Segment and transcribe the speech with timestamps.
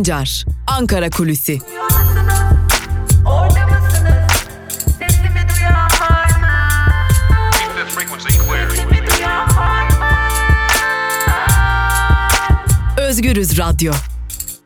[0.00, 1.58] Sancar, Ankara Kulüsi.
[12.98, 13.92] Özgürüz Radyo.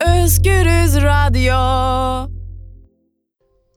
[0.01, 1.55] Özgürüz Radyo.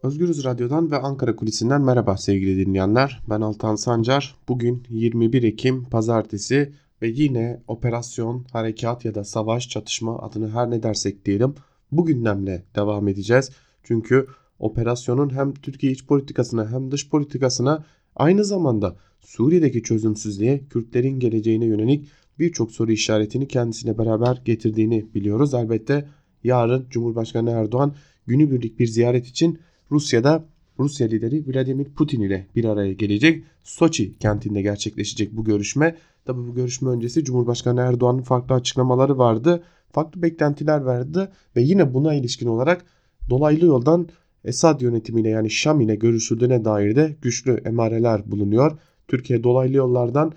[0.04, 3.22] Özgürüz Radyo'dan ve Ankara Kulisi'nden merhaba sevgili dinleyenler.
[3.30, 4.36] Ben Altan Sancar.
[4.48, 10.84] Bugün 21 Ekim Pazartesi ve yine operasyon, harekat ya da savaş, çatışma adını her ne
[10.84, 11.56] dersek diyelim
[11.92, 13.52] bu gündemle devam edeceğiz.
[13.84, 14.28] Çünkü
[14.60, 22.08] operasyonun hem Türkiye iç politikasına hem dış politikasına aynı zamanda Suriye'deki çözümsüzlüğe, Kürtlerin geleceğine yönelik
[22.40, 25.54] birçok soru işaretini kendisine beraber getirdiğini biliyoruz.
[25.54, 26.08] Elbette
[26.44, 27.96] yarın Cumhurbaşkanı Erdoğan
[28.28, 29.60] günübirlik bir ziyaret için
[29.92, 30.46] Rusya'da
[30.80, 33.44] Rusya lideri Vladimir Putin ile bir araya gelecek.
[33.64, 35.96] Soçi kentinde gerçekleşecek bu görüşme.
[36.28, 39.64] Tabi bu görüşme öncesi Cumhurbaşkanı Erdoğan'ın farklı açıklamaları vardı.
[39.92, 42.86] Farklı beklentiler verdi ve yine buna ilişkin olarak
[43.30, 44.08] dolaylı yoldan
[44.44, 48.78] Esad yönetimiyle yani Şam ile görüşüldüğüne dair de güçlü emareler bulunuyor.
[49.08, 50.32] Türkiye dolaylı yollardan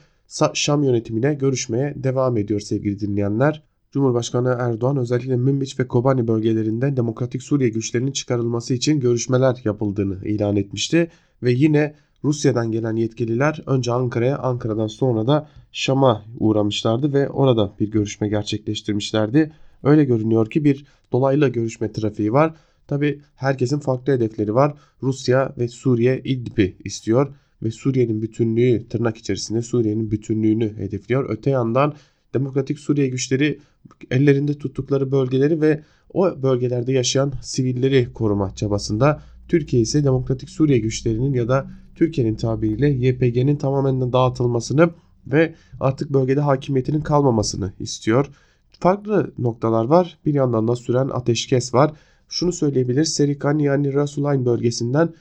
[0.54, 3.62] Şam yönetimiyle görüşmeye devam ediyor sevgili dinleyenler.
[3.92, 10.56] Cumhurbaşkanı Erdoğan özellikle Münbiç ve Kobani bölgelerinde Demokratik Suriye güçlerinin çıkarılması için görüşmeler yapıldığını ilan
[10.56, 11.10] etmişti.
[11.42, 17.90] Ve yine Rusya'dan gelen yetkililer önce Ankara'ya, Ankara'dan sonra da Şam'a uğramışlardı ve orada bir
[17.90, 19.52] görüşme gerçekleştirmişlerdi.
[19.82, 22.54] Öyle görünüyor ki bir dolaylı görüşme trafiği var.
[22.86, 24.74] Tabi herkesin farklı hedefleri var.
[25.02, 31.30] Rusya ve Suriye İdlib'i istiyor ve Suriye'nin bütünlüğü tırnak içerisinde Suriye'nin bütünlüğünü hedefliyor.
[31.30, 31.94] Öte yandan
[32.34, 33.58] Demokratik Suriye güçleri
[34.10, 35.82] ellerinde tuttukları bölgeleri ve
[36.14, 39.22] o bölgelerde yaşayan sivilleri koruma çabasında.
[39.48, 44.90] Türkiye ise Demokratik Suriye güçlerinin ya da Türkiye'nin tabiriyle YPG'nin tamamen dağıtılmasını
[45.26, 48.30] ve artık bölgede hakimiyetinin kalmamasını istiyor.
[48.80, 50.18] Farklı noktalar var.
[50.26, 51.92] Bir yandan da süren ateşkes var.
[52.28, 53.14] Şunu söyleyebiliriz.
[53.14, 55.14] Serikan yani Rasulayn bölgesinden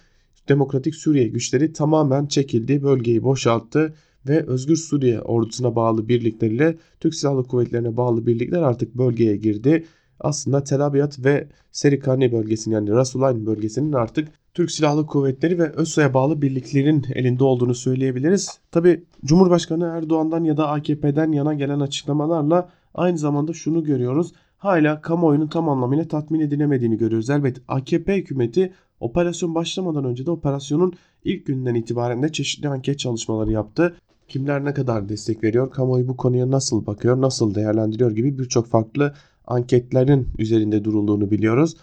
[0.50, 3.94] Demokratik Suriye güçleri tamamen çekildi, bölgeyi boşalttı
[4.28, 9.86] ve Özgür Suriye ordusuna bağlı birlikleriyle Türk Silahlı Kuvvetlerine bağlı birlikler artık bölgeye girdi.
[10.20, 16.14] Aslında Tel Abyad ve Serikani bölgesinin yani Rasulayn bölgesinin artık Türk Silahlı Kuvvetleri ve ÖSO'ya
[16.14, 18.60] bağlı birliklerin elinde olduğunu söyleyebiliriz.
[18.72, 24.34] Tabi Cumhurbaşkanı Erdoğan'dan ya da AKP'den yana gelen açıklamalarla aynı zamanda şunu görüyoruz.
[24.58, 27.30] Hala kamuoyunun tam anlamıyla tatmin edilemediğini görüyoruz.
[27.30, 30.94] Elbette AKP hükümeti operasyon başlamadan önce de operasyonun
[31.24, 33.96] ilk günden itibaren de çeşitli anket çalışmaları yaptı.
[34.28, 39.14] Kimler ne kadar destek veriyor, kamuoyu bu konuya nasıl bakıyor, nasıl değerlendiriyor gibi birçok farklı
[39.48, 41.76] anketlerin üzerinde durulduğunu biliyoruz.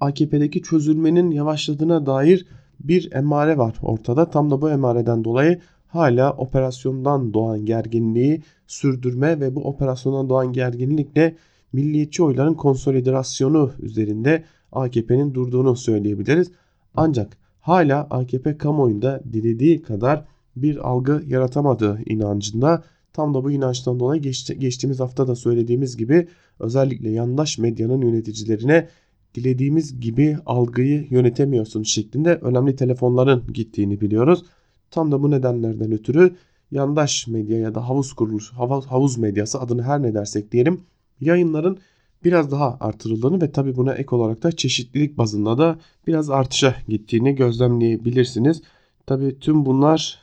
[0.00, 2.46] AKP'deki çözülmenin yavaşladığına dair
[2.80, 4.30] bir emare var ortada.
[4.30, 11.36] Tam da bu emareden dolayı hala operasyondan doğan gerginliği sürdürme ve bu operasyondan doğan gerginlikle
[11.72, 16.50] milliyetçi oyların konsolidasyonu üzerinde AKP'nin durduğunu söyleyebiliriz.
[16.96, 20.24] Ancak hala AKP kamuoyunda dilediği kadar
[20.56, 22.82] bir algı yaratamadığı inancında
[23.12, 26.28] tam da bu inançtan dolayı geç, geçtiğimiz hafta da söylediğimiz gibi
[26.60, 28.88] özellikle yandaş medyanın yöneticilerine
[29.34, 34.44] dilediğimiz gibi algıyı yönetemiyorsun şeklinde önemli telefonların gittiğini biliyoruz.
[34.90, 36.36] Tam da bu nedenlerden ötürü
[36.70, 38.52] yandaş medya ya da havuz kuruluş,
[38.88, 40.80] havuz medyası adını her ne dersek diyelim
[41.20, 41.78] yayınların
[42.24, 47.34] biraz daha artırıldığını ve tabi buna ek olarak da çeşitlilik bazında da biraz artışa gittiğini
[47.34, 48.62] gözlemleyebilirsiniz.
[49.06, 50.18] Tabi tüm bunlar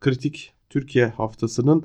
[0.00, 1.84] kritik Türkiye haftasının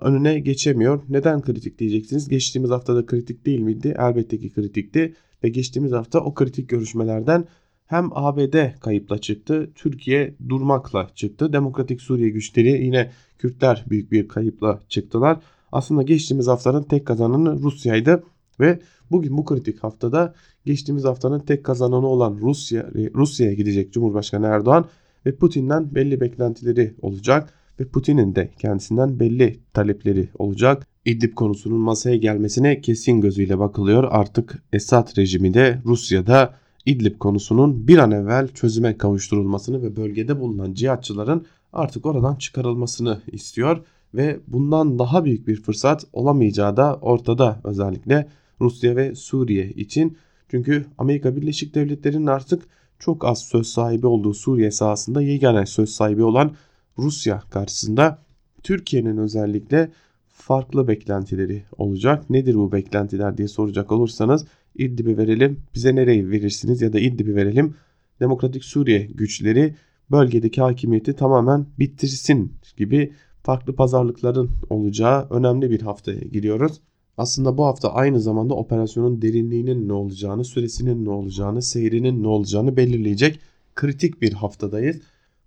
[0.00, 1.02] önüne geçemiyor.
[1.08, 2.28] Neden kritik diyeceksiniz?
[2.28, 3.94] Geçtiğimiz haftada kritik değil miydi?
[3.98, 5.14] Elbette ki kritikti
[5.44, 7.44] ve geçtiğimiz hafta o kritik görüşmelerden
[7.86, 11.52] hem ABD kayıpla çıktı, Türkiye durmakla çıktı.
[11.52, 15.38] Demokratik Suriye güçleri yine Kürtler büyük bir kayıpla çıktılar.
[15.72, 18.24] Aslında geçtiğimiz haftanın tek kazananı Rusya'ydı
[18.60, 18.78] ve
[19.10, 24.86] bugün bu kritik haftada geçtiğimiz haftanın tek kazananı olan Rusya Rusya'ya gidecek Cumhurbaşkanı Erdoğan
[25.26, 30.86] ve Putin'den belli beklentileri olacak ve Putin'in de kendisinden belli talepleri olacak.
[31.04, 34.08] İdlib konusunun masaya gelmesine kesin gözüyle bakılıyor.
[34.10, 36.54] Artık Esad rejimi de Rusya'da
[36.86, 43.84] İdlib konusunun bir an evvel çözüme kavuşturulmasını ve bölgede bulunan cihatçıların artık oradan çıkarılmasını istiyor
[44.14, 48.28] ve bundan daha büyük bir fırsat olamayacağı da ortada özellikle
[48.60, 50.16] Rusya ve Suriye için.
[50.48, 52.62] Çünkü Amerika Birleşik Devletleri'nin artık
[52.98, 56.52] çok az söz sahibi olduğu Suriye sahasında yegane söz sahibi olan
[56.98, 58.18] Rusya karşısında
[58.62, 59.90] Türkiye'nin özellikle
[60.28, 62.30] farklı beklentileri olacak.
[62.30, 67.74] Nedir bu beklentiler diye soracak olursanız İdlib'i verelim bize nereyi verirsiniz ya da İdlib'i verelim
[68.20, 69.74] Demokratik Suriye güçleri
[70.10, 73.12] bölgedeki hakimiyeti tamamen bitirsin gibi
[73.42, 76.80] farklı pazarlıkların olacağı önemli bir haftaya giriyoruz.
[77.16, 82.76] Aslında bu hafta aynı zamanda operasyonun derinliğinin ne olacağını, süresinin ne olacağını, seyrinin ne olacağını
[82.76, 83.40] belirleyecek
[83.74, 85.00] kritik bir haftadayız.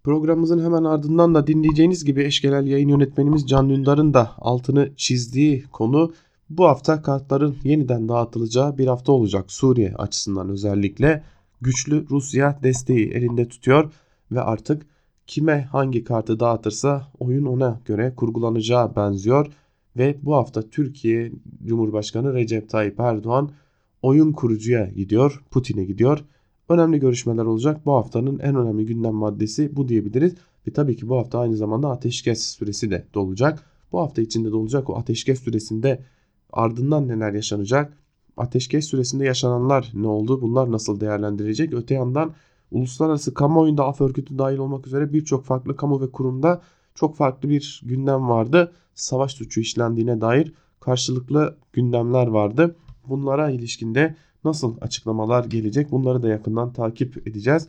[0.06, 6.14] Programımızın hemen ardından da dinleyeceğiniz gibi eşgenel yayın yönetmenimiz Can Dündar'ın da altını çizdiği konu
[6.50, 11.24] bu hafta kartların yeniden dağıtılacağı bir hafta olacak Suriye açısından özellikle.
[11.62, 13.92] Güçlü Rusya desteği elinde tutuyor
[14.32, 14.86] ve artık
[15.28, 19.48] kime hangi kartı dağıtırsa oyun ona göre kurgulanacağı benziyor.
[19.98, 21.32] Ve bu hafta Türkiye
[21.66, 23.52] Cumhurbaşkanı Recep Tayyip Erdoğan
[24.02, 26.26] oyun kurucuya gidiyor, Putin'e gidiyor.
[26.70, 27.86] Önemli görüşmeler olacak.
[27.86, 30.36] Bu haftanın en önemli gündem maddesi bu diyebiliriz.
[30.68, 33.64] Ve tabii ki bu hafta aynı zamanda ateşkes süresi de dolacak.
[33.92, 36.04] Bu hafta içinde dolacak o ateşkes süresinde
[36.54, 37.98] ardından neler yaşanacak?
[38.38, 40.42] Ateşkes süresinde yaşananlar ne oldu?
[40.42, 41.74] Bunlar nasıl değerlendirilecek?
[41.74, 42.34] Öte yandan
[42.72, 46.62] uluslararası kamuoyunda af örgütü dahil olmak üzere birçok farklı kamu ve kurumda
[46.96, 48.72] çok farklı bir gündem vardı.
[48.96, 52.76] Savaş suçu işlendiğine dair karşılıklı gündemler vardı.
[53.08, 54.16] Bunlara ilişkinde
[54.46, 57.68] nasıl açıklamalar gelecek bunları da yakından takip edeceğiz.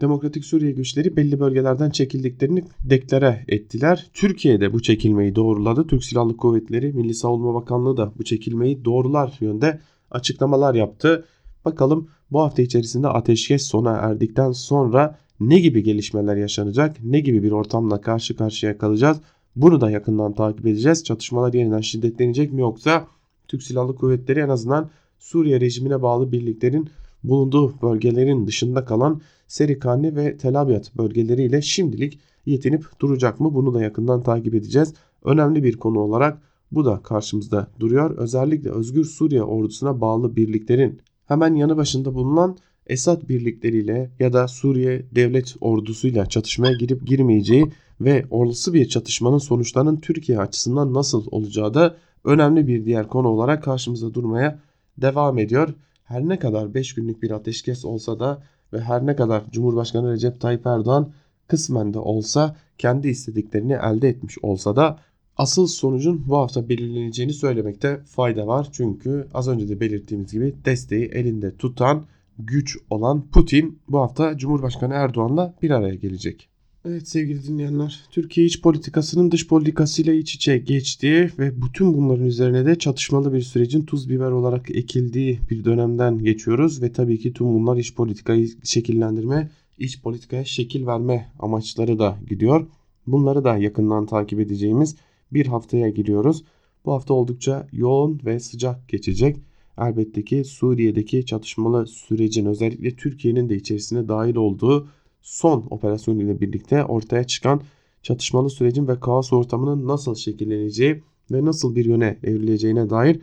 [0.00, 4.10] Demokratik Suriye güçleri belli bölgelerden çekildiklerini deklare ettiler.
[4.14, 5.86] Türkiye de bu çekilmeyi doğruladı.
[5.86, 9.80] Türk Silahlı Kuvvetleri Milli Savunma Bakanlığı da bu çekilmeyi doğrular yönde
[10.10, 11.24] açıklamalar yaptı.
[11.64, 17.52] Bakalım bu hafta içerisinde ateşkes sona erdikten sonra ne gibi gelişmeler yaşanacak, ne gibi bir
[17.52, 19.20] ortamla karşı karşıya kalacağız
[19.56, 21.04] bunu da yakından takip edeceğiz.
[21.04, 23.06] Çatışmalar yeniden şiddetlenecek mi yoksa
[23.48, 24.90] Türk Silahlı Kuvvetleri en azından
[25.22, 26.90] Suriye rejimine bağlı birliklerin
[27.24, 33.54] bulunduğu bölgelerin dışında kalan Serikani ve Tel Abyad bölgeleriyle şimdilik yetinip duracak mı?
[33.54, 34.94] Bunu da yakından takip edeceğiz.
[35.24, 36.42] Önemli bir konu olarak
[36.72, 38.16] bu da karşımızda duruyor.
[38.16, 45.06] Özellikle Özgür Suriye ordusuna bağlı birliklerin hemen yanı başında bulunan Esad birlikleriyle ya da Suriye
[45.14, 51.96] devlet ordusuyla çatışmaya girip girmeyeceği ve olası bir çatışmanın sonuçlarının Türkiye açısından nasıl olacağı da
[52.24, 54.58] önemli bir diğer konu olarak karşımıza durmaya
[54.98, 55.74] devam ediyor.
[56.04, 58.42] Her ne kadar 5 günlük bir ateşkes olsa da
[58.72, 61.12] ve her ne kadar Cumhurbaşkanı Recep Tayyip Erdoğan
[61.48, 64.98] kısmen de olsa kendi istediklerini elde etmiş olsa da
[65.36, 68.68] asıl sonucun bu hafta belirleneceğini söylemekte fayda var.
[68.72, 72.04] Çünkü az önce de belirttiğimiz gibi desteği elinde tutan
[72.38, 76.51] güç olan Putin bu hafta Cumhurbaşkanı Erdoğan'la bir araya gelecek.
[76.84, 82.66] Evet sevgili dinleyenler, Türkiye iç politikasının dış politikasıyla iç içe geçtiği ve bütün bunların üzerine
[82.66, 87.46] de çatışmalı bir sürecin tuz biber olarak ekildiği bir dönemden geçiyoruz ve tabii ki tüm
[87.46, 92.66] bunlar iç politikayı şekillendirme, iç politikaya şekil verme amaçları da gidiyor.
[93.06, 94.96] Bunları da yakından takip edeceğimiz
[95.32, 96.44] bir haftaya giriyoruz.
[96.84, 99.36] Bu hafta oldukça yoğun ve sıcak geçecek.
[99.78, 104.88] Elbette ki Suriye'deki çatışmalı sürecin özellikle Türkiye'nin de içerisine dahil olduğu
[105.22, 107.60] son operasyon ile birlikte ortaya çıkan
[108.02, 113.20] çatışmalı sürecin ve kaos ortamının nasıl şekilleneceği ve nasıl bir yöne evrileceğine dair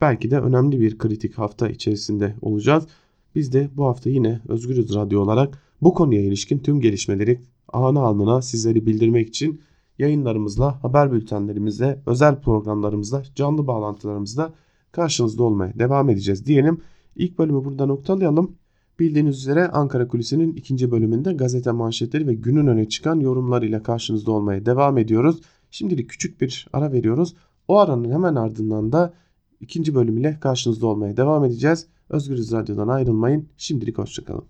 [0.00, 2.86] belki de önemli bir kritik hafta içerisinde olacağız.
[3.34, 7.40] Biz de bu hafta yine Özgürüz Radyo olarak bu konuya ilişkin tüm gelişmeleri
[7.72, 9.60] anı almına sizleri bildirmek için
[9.98, 14.52] yayınlarımızla, haber bültenlerimizle, özel programlarımızla, canlı bağlantılarımızla
[14.92, 16.80] karşınızda olmaya devam edeceğiz diyelim.
[17.16, 18.56] İlk bölümü burada noktalayalım.
[19.00, 24.66] Bildiğiniz üzere Ankara Kulisi'nin ikinci bölümünde gazete manşetleri ve günün öne çıkan yorumlarıyla karşınızda olmaya
[24.66, 25.40] devam ediyoruz.
[25.70, 27.34] Şimdilik küçük bir ara veriyoruz.
[27.68, 29.14] O aranın hemen ardından da
[29.60, 31.86] ikinci bölüm ile karşınızda olmaya devam edeceğiz.
[32.10, 33.48] Özgürüz Radyo'dan ayrılmayın.
[33.56, 34.44] Şimdilik hoşçakalın.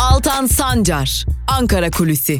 [0.00, 1.26] Altan Sancar,
[1.58, 2.38] Ankara Kulüsi.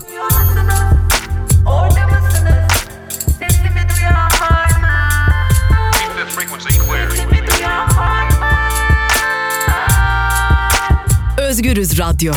[11.60, 12.32] Özgürüz Radyo.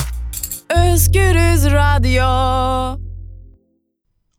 [0.70, 2.24] Özgürüz Radyo.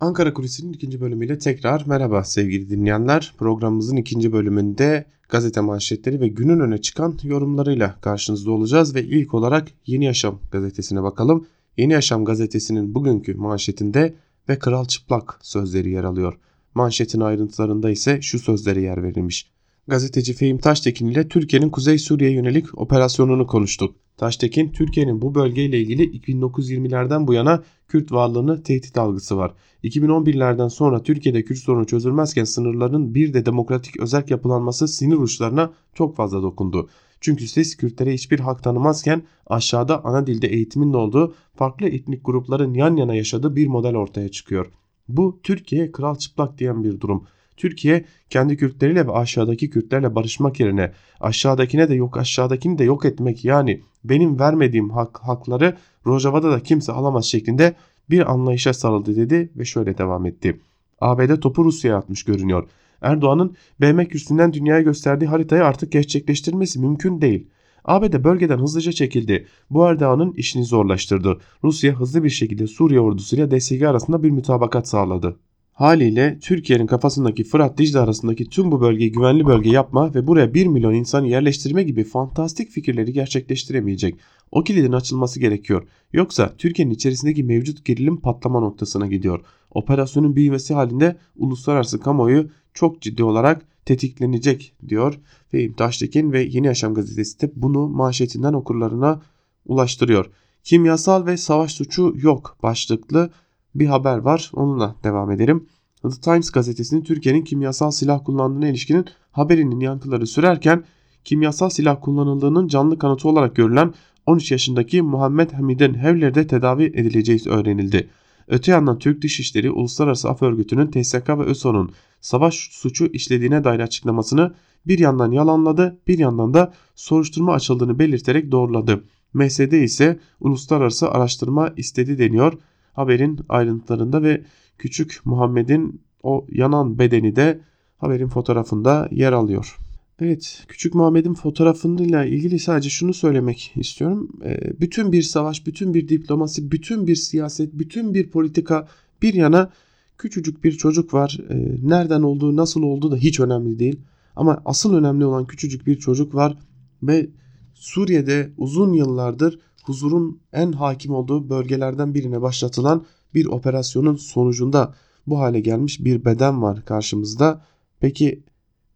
[0.00, 3.34] Ankara Kulisi'nin ikinci bölümüyle tekrar merhaba sevgili dinleyenler.
[3.38, 8.94] Programımızın ikinci bölümünde gazete manşetleri ve günün öne çıkan yorumlarıyla karşınızda olacağız.
[8.94, 11.46] Ve ilk olarak Yeni Yaşam gazetesine bakalım.
[11.76, 14.14] Yeni Yaşam gazetesinin bugünkü manşetinde
[14.48, 16.38] ve kral çıplak sözleri yer alıyor.
[16.74, 19.53] Manşetin ayrıntılarında ise şu sözlere yer verilmiş.
[19.88, 23.96] Gazeteci Fehim Taştekin ile Türkiye'nin Kuzey Suriye yönelik operasyonunu konuştuk.
[24.16, 29.54] Taştekin, Türkiye'nin bu bölgeyle ilgili 1920'lerden bu yana Kürt varlığını tehdit algısı var.
[29.84, 36.16] 2011'lerden sonra Türkiye'de Kürt sorunu çözülmezken sınırların bir de demokratik özerk yapılanması sinir uçlarına çok
[36.16, 36.88] fazla dokundu.
[37.20, 42.96] Çünkü siz Kürtlere hiçbir hak tanımazken aşağıda ana dilde eğitimin olduğu farklı etnik grupların yan
[42.96, 44.66] yana yaşadığı bir model ortaya çıkıyor.
[45.08, 47.24] Bu Türkiye kral çıplak diyen bir durum.
[47.56, 53.44] Türkiye kendi Kürtleriyle ve aşağıdaki Kürtlerle barışmak yerine aşağıdakine de yok aşağıdakini de yok etmek
[53.44, 57.74] yani benim vermediğim hak, hakları Rojava'da da kimse alamaz şeklinde
[58.10, 60.60] bir anlayışa sarıldı dedi ve şöyle devam etti.
[61.00, 62.68] ABD topu Rusya'ya atmış görünüyor.
[63.02, 67.46] Erdoğan'ın BM kürsüsünden dünyaya gösterdiği haritayı artık gerçekleştirmesi mümkün değil.
[67.84, 69.46] ABD bölgeden hızlıca çekildi.
[69.70, 71.40] Bu Erdoğan'ın işini zorlaştırdı.
[71.64, 75.36] Rusya hızlı bir şekilde Suriye ordusuyla DSG arasında bir mütabakat sağladı.
[75.74, 80.66] Haliyle Türkiye'nin kafasındaki Fırat Dicle arasındaki tüm bu bölgeyi güvenli bölge yapma ve buraya 1
[80.66, 84.14] milyon insanı yerleştirme gibi fantastik fikirleri gerçekleştiremeyecek.
[84.52, 85.88] O kilidin açılması gerekiyor.
[86.12, 89.40] Yoksa Türkiye'nin içerisindeki mevcut gerilim patlama noktasına gidiyor.
[89.70, 96.94] Operasyonun büyümesi halinde uluslararası kamuoyu çok ciddi olarak tetiklenecek diyor Fehim Taştekin ve Yeni Yaşam
[96.94, 99.22] gazetesi de bunu manşetinden okurlarına
[99.66, 100.30] ulaştırıyor.
[100.64, 103.30] Kimyasal ve savaş suçu yok başlıklı
[103.74, 104.50] bir haber var.
[104.54, 105.66] Onunla devam edelim.
[106.02, 110.84] The Times gazetesinin Türkiye'nin kimyasal silah kullandığına ilişkinin haberinin yankıları sürerken
[111.24, 113.94] kimyasal silah kullanıldığının canlı kanıtı olarak görülen
[114.26, 118.08] 13 yaşındaki Muhammed Hamid'in Hevler'de tedavi edileceği öğrenildi.
[118.48, 124.54] Öte yandan Türk Dışişleri Uluslararası Af Örgütü'nün TSK ve ÖSO'nun savaş suçu işlediğine dair açıklamasını
[124.86, 129.04] bir yandan yalanladı bir yandan da soruşturma açıldığını belirterek doğruladı.
[129.34, 132.52] MSD ise uluslararası araştırma istedi deniyor
[132.94, 134.44] haberin ayrıntılarında ve
[134.78, 137.60] küçük Muhammed'in o yanan bedeni de
[137.98, 139.76] haberin fotoğrafında yer alıyor.
[140.20, 144.28] Evet, Küçük Muhammed'in fotoğrafıyla ilgili sadece şunu söylemek istiyorum.
[144.44, 148.88] Ee, bütün bir savaş, bütün bir diplomasi, bütün bir siyaset, bütün bir politika
[149.22, 149.70] bir yana
[150.18, 151.38] küçücük bir çocuk var.
[151.50, 154.00] Ee, nereden olduğu, nasıl olduğu da hiç önemli değil.
[154.36, 156.58] Ama asıl önemli olan küçücük bir çocuk var
[157.02, 157.26] ve
[157.74, 164.94] Suriye'de uzun yıllardır huzurun en hakim olduğu bölgelerden birine başlatılan bir operasyonun sonucunda
[165.26, 167.64] bu hale gelmiş bir beden var karşımızda.
[168.00, 168.42] Peki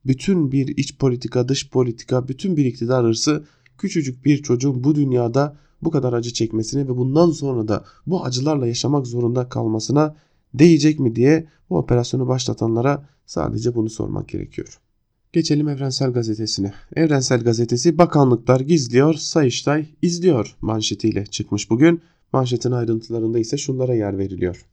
[0.06, 3.44] bütün bir iç politika, dış politika, bütün bir iktidar hırsı
[3.78, 8.66] küçücük bir çocuğun bu dünyada bu kadar acı çekmesine ve bundan sonra da bu acılarla
[8.66, 10.16] yaşamak zorunda kalmasına
[10.54, 14.80] değecek mi diye bu operasyonu başlatanlara sadece bunu sormak gerekiyor.
[15.32, 16.72] Geçelim Evrensel Gazetesi'ne.
[16.96, 22.00] Evrensel Gazetesi bakanlıklar gizliyor, Sayıştay izliyor manşetiyle çıkmış bugün.
[22.32, 24.66] Manşetin ayrıntılarında ise şunlara yer veriliyor.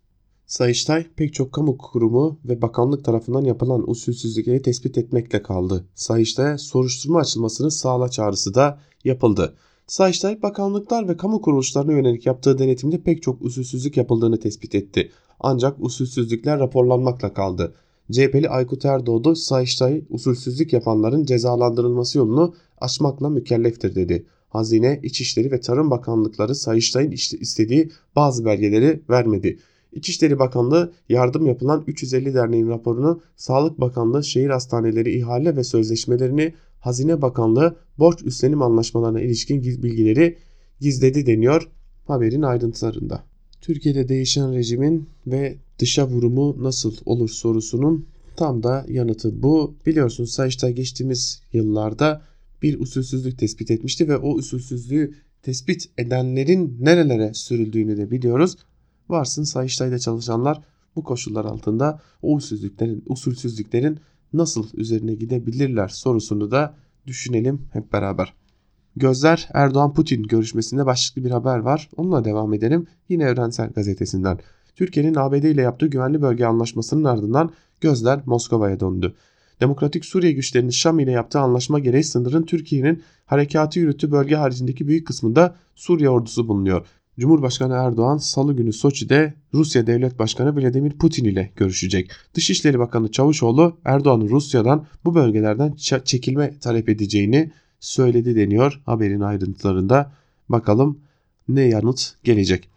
[0.47, 5.85] Sayıştay pek çok kamu kurumu ve bakanlık tarafından yapılan usulsüzlükleri tespit etmekle kaldı.
[5.95, 9.55] Sayıştay'a soruşturma açılmasını sağla çağrısı da yapıldı.
[9.87, 15.11] Sayıştay bakanlıklar ve kamu kuruluşlarına yönelik yaptığı denetimde pek çok usulsüzlük yapıldığını tespit etti.
[15.39, 17.75] Ancak usulsüzlükler raporlanmakla kaldı.
[18.11, 24.25] CHP'li Aykut Erdoğdu Sayıştay usulsüzlük yapanların cezalandırılması yolunu açmakla mükelleftir dedi.
[24.49, 29.59] Hazine, İçişleri ve Tarım Bakanlıkları Sayıştay'ın istediği bazı belgeleri vermedi.
[29.91, 37.21] İçişleri Bakanlığı yardım yapılan 350 derneğin raporunu, Sağlık Bakanlığı şehir hastaneleri ihale ve sözleşmelerini, Hazine
[37.21, 40.37] Bakanlığı borç üstlenim anlaşmalarına ilişkin bilgileri
[40.79, 41.69] gizledi deniyor
[42.05, 43.23] haberin ayrıntılarında.
[43.65, 48.05] Türkiye'de değişen rejimin ve dışa vurumu nasıl olur sorusunun
[48.35, 49.75] tam da yanıtı bu.
[49.85, 52.21] Biliyorsunuz Sayıştay geçtiğimiz yıllarda
[52.61, 58.57] bir usulsüzlük tespit etmişti ve o usulsüzlüğü tespit edenlerin nerelere sürüldüğünü de biliyoruz.
[59.09, 60.61] Varsın Sayıştay'da çalışanlar
[60.95, 63.99] bu koşullar altında o usulsüzlüklerin, usulsüzlüklerin
[64.33, 68.33] nasıl üzerine gidebilirler sorusunu da düşünelim hep beraber.
[68.97, 71.89] Gözler Erdoğan-Putin görüşmesinde başlıklı bir haber var.
[71.97, 72.87] Onunla devam edelim.
[73.09, 74.39] Yine Evrensel Gazetesi'nden.
[74.75, 79.15] Türkiye'nin ABD ile yaptığı güvenli bölge anlaşmasının ardından gözler Moskova'ya döndü.
[79.61, 85.07] Demokratik Suriye güçlerinin Şam ile yaptığı anlaşma gereği sınırın Türkiye'nin harekatı yürüttüğü bölge haricindeki büyük
[85.07, 86.85] kısmında Suriye ordusu bulunuyor.
[87.19, 92.11] Cumhurbaşkanı Erdoğan salı günü Soçi'de Rusya Devlet Başkanı Vladimir Putin ile görüşecek.
[92.33, 95.73] Dışişleri Bakanı Çavuşoğlu Erdoğan'ın Rusya'dan bu bölgelerden
[96.05, 100.11] çekilme talep edeceğini söyledi deniyor haberin ayrıntılarında.
[100.49, 100.99] Bakalım
[101.47, 102.69] ne yanıt gelecek.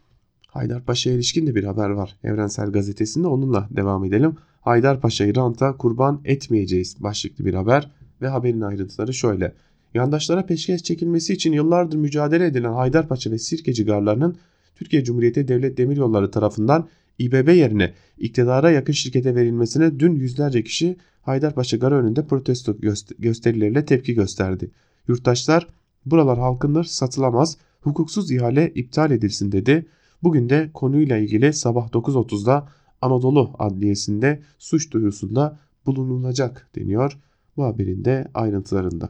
[0.46, 4.36] Haydarpaşa'ya ilişkin de bir haber var Evrensel Gazetesi'nde onunla devam edelim.
[4.60, 7.90] Haydarpaşa'yı ranta kurban etmeyeceğiz başlıklı bir haber
[8.22, 9.54] ve haberin ayrıntıları şöyle.
[9.94, 14.36] Yandaşlara peşkeş çekilmesi için yıllardır mücadele edilen Haydarpaşa ve Sirkeci garlarının
[14.76, 16.88] Türkiye Cumhuriyeti Devlet Demiryolları tarafından
[17.18, 22.76] İBB yerine iktidara yakın şirkete verilmesine dün yüzlerce kişi Haydarpaşa garı önünde protesto
[23.18, 24.70] gösterileriyle tepki gösterdi.
[25.08, 25.66] Yurttaşlar
[26.06, 29.87] buralar halkındır satılamaz hukuksuz ihale iptal edilsin dedi.
[30.22, 32.68] Bugün de konuyla ilgili sabah 9.30'da
[33.02, 37.18] Anadolu Adliyesi'nde suç duyurusunda bulunulacak deniyor
[37.56, 39.08] bu haberin de ayrıntılarında.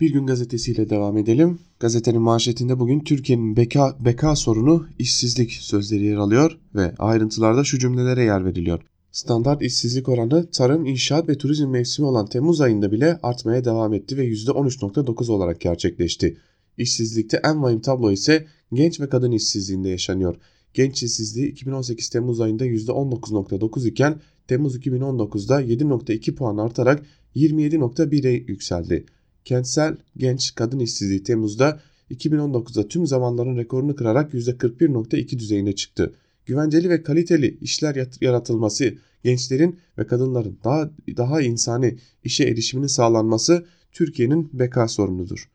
[0.00, 1.58] Bir gün gazetesiyle devam edelim.
[1.80, 8.22] Gazetenin manşetinde bugün Türkiye'nin beka, beka sorunu işsizlik sözleri yer alıyor ve ayrıntılarda şu cümlelere
[8.22, 8.80] yer veriliyor.
[9.12, 14.16] Standart işsizlik oranı tarım, inşaat ve turizm mevsimi olan Temmuz ayında bile artmaya devam etti
[14.16, 16.36] ve %13.9 olarak gerçekleşti.
[16.78, 20.36] İşsizlikte en vahim tablo ise genç ve kadın işsizliğinde yaşanıyor.
[20.74, 27.02] Genç işsizliği 2018 Temmuz ayında %19.9 iken Temmuz 2019'da 7.2 puan artarak
[27.36, 29.06] 27.1'e yükseldi.
[29.44, 31.80] Kentsel genç kadın işsizliği Temmuz'da
[32.10, 36.14] 2019'da tüm zamanların rekorunu kırarak %41.2 düzeyine çıktı.
[36.46, 38.94] Güvenceli ve kaliteli işler yaratılması,
[39.24, 45.48] gençlerin ve kadınların daha daha insani işe erişiminin sağlanması Türkiye'nin beka sorunudur.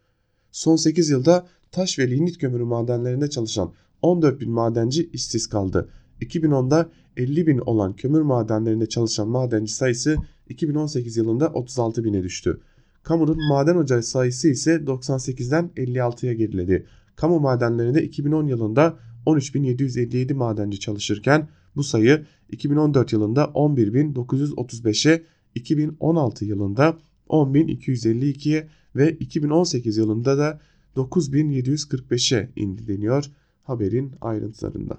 [0.52, 5.90] Son 8 yılda taş ve lignit kömürü madenlerinde çalışan 14 bin madenci işsiz kaldı.
[6.22, 10.16] 2010'da 50 bin olan kömür madenlerinde çalışan madenci sayısı
[10.50, 12.60] 2018 yılında 36 bine düştü.
[13.06, 16.86] Kamunun maden ocağı sayısı ise 98'den 56'ya geriledi.
[17.16, 25.24] Kamu madenlerinde 2010 yılında 13.757 madenci çalışırken bu sayı 2014 yılında 11.935'e,
[25.56, 26.98] 2016 yılında
[27.30, 30.60] 10.252'ye ve 2018 yılında da
[30.96, 33.26] 9.745'e indi deniyor
[33.64, 34.98] haberin ayrıntılarında.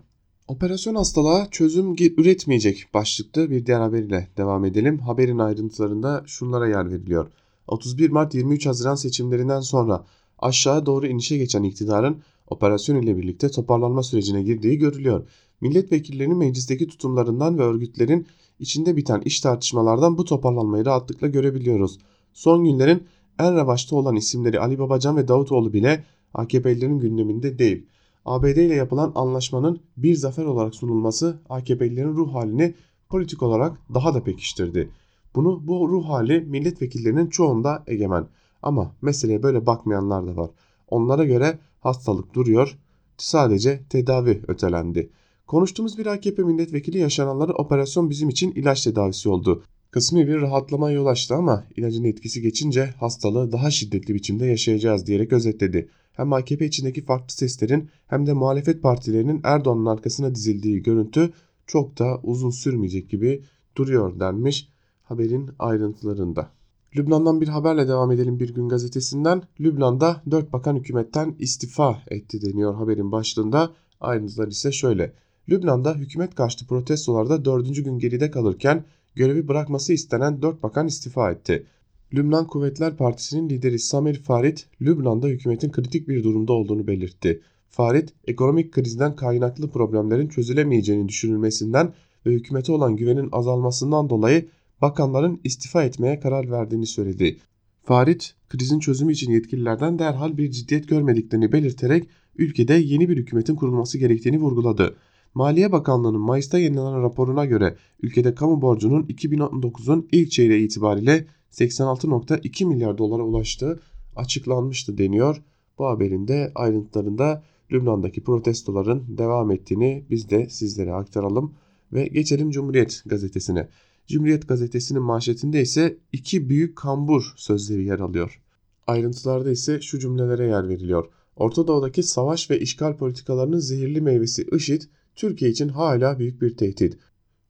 [0.48, 4.98] Operasyon hastalığa çözüm üretmeyecek başlıkta bir diğer haberiyle devam edelim.
[4.98, 7.30] Haberin ayrıntılarında şunlara yer veriliyor.
[7.68, 10.04] 31 Mart 23 Haziran seçimlerinden sonra
[10.38, 15.28] aşağı doğru inişe geçen iktidarın operasyon ile birlikte toparlanma sürecine girdiği görülüyor.
[15.60, 18.26] Milletvekillerinin meclisteki tutumlarından ve örgütlerin
[18.58, 21.98] içinde biten iş tartışmalardan bu toparlanmayı rahatlıkla görebiliyoruz.
[22.32, 23.02] Son günlerin
[23.38, 26.04] en revaçta olan isimleri Ali Babacan ve Davutoğlu bile
[26.34, 27.86] AKP'lilerin gündeminde değil.
[28.24, 32.74] ABD ile yapılan anlaşmanın bir zafer olarak sunulması AKP'lilerin ruh halini
[33.08, 34.90] politik olarak daha da pekiştirdi.
[35.36, 38.26] Bunu bu ruh hali milletvekillerinin çoğunda egemen.
[38.62, 40.50] Ama meseleye böyle bakmayanlar da var.
[40.88, 42.78] Onlara göre hastalık duruyor,
[43.18, 45.10] sadece tedavi ötelendi.
[45.46, 49.62] Konuştuğumuz bir AKP milletvekili yaşananları operasyon bizim için ilaç tedavisi oldu.
[49.90, 55.32] Kısmi bir rahatlama yol açtı ama ilacın etkisi geçince hastalığı daha şiddetli biçimde yaşayacağız diyerek
[55.32, 55.88] özetledi.
[56.12, 61.32] Hem AKP içindeki farklı seslerin hem de muhalefet partilerinin Erdoğan'ın arkasına dizildiği görüntü
[61.66, 63.42] çok da uzun sürmeyecek gibi
[63.76, 64.68] duruyor denmiş
[65.08, 66.50] haberin ayrıntılarında.
[66.96, 69.42] Lübnan'dan bir haberle devam edelim bir gün gazetesinden.
[69.60, 73.70] Lübnan'da 4 bakan hükümetten istifa etti deniyor haberin başlığında.
[74.00, 75.12] Ayrıntılar ise şöyle.
[75.48, 77.84] Lübnan'da hükümet karşıtı protestolarda 4.
[77.84, 81.66] gün geride kalırken görevi bırakması istenen 4 bakan istifa etti.
[82.14, 87.42] Lübnan Kuvvetler Partisi'nin lideri Samir Farid, Lübnan'da hükümetin kritik bir durumda olduğunu belirtti.
[87.68, 91.92] Farid, ekonomik krizden kaynaklı problemlerin çözülemeyeceğini düşünülmesinden
[92.26, 94.48] ve hükümete olan güvenin azalmasından dolayı
[94.82, 97.36] bakanların istifa etmeye karar verdiğini söyledi.
[97.84, 103.98] Farid, krizin çözümü için yetkililerden derhal bir ciddiyet görmediklerini belirterek ülkede yeni bir hükümetin kurulması
[103.98, 104.96] gerektiğini vurguladı.
[105.34, 112.98] Maliye Bakanlığı'nın Mayıs'ta yayınlanan raporuna göre ülkede kamu borcunun 2019'un ilk çeyreği itibariyle 86.2 milyar
[112.98, 113.80] dolara ulaştığı
[114.16, 115.42] açıklanmıştı deniyor.
[115.78, 121.54] Bu haberin de ayrıntılarında Lübnan'daki protestoların devam ettiğini biz de sizlere aktaralım
[121.92, 123.68] ve geçelim Cumhuriyet gazetesine.
[124.06, 128.42] Cumhuriyet gazetesinin manşetinde ise iki büyük kambur sözleri yer alıyor.
[128.86, 131.06] Ayrıntılarda ise şu cümlelere yer veriliyor.
[131.36, 134.82] Orta Doğu'daki savaş ve işgal politikalarının zehirli meyvesi IŞİD,
[135.14, 136.98] Türkiye için hala büyük bir tehdit.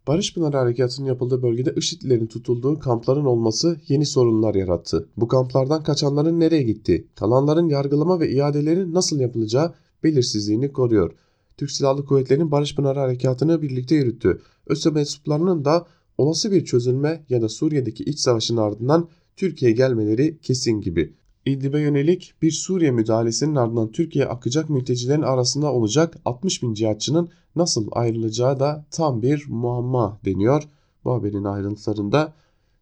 [0.06, 5.08] Barış Pınarı Harekatı'nın yapıldığı bölgede IŞİD'lerin tutulduğu kampların olması yeni sorunlar yarattı.
[5.16, 7.06] Bu kamplardan kaçanların nereye gitti?
[7.14, 11.12] Kalanların yargılama ve iadeleri nasıl yapılacağı belirsizliğini koruyor.
[11.56, 14.40] Türk Silahlı Kuvvetleri'nin Barış Pınarı Harekatı'nı birlikte yürüttü.
[14.66, 15.86] ÖSO mensuplarının da
[16.18, 21.14] olası bir çözülme ya da Suriye'deki iç savaşın ardından Türkiye'ye gelmeleri kesin gibi.
[21.46, 27.88] İdlib'e yönelik bir Suriye müdahalesinin ardından Türkiye'ye akacak mültecilerin arasında olacak 60 bin cihatçının nasıl
[27.92, 30.62] ayrılacağı da tam bir muamma deniyor
[31.04, 32.34] bu haberin ayrıntılarında.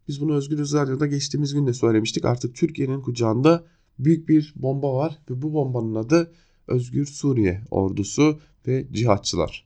[0.07, 2.25] Biz bunu Özgür Radyo'da geçtiğimiz gün de söylemiştik.
[2.25, 3.63] Artık Türkiye'nin kucağında
[3.99, 6.31] büyük bir bomba var ve bu bombanın adı
[6.67, 9.65] Özgür Suriye ordusu ve cihatçılar.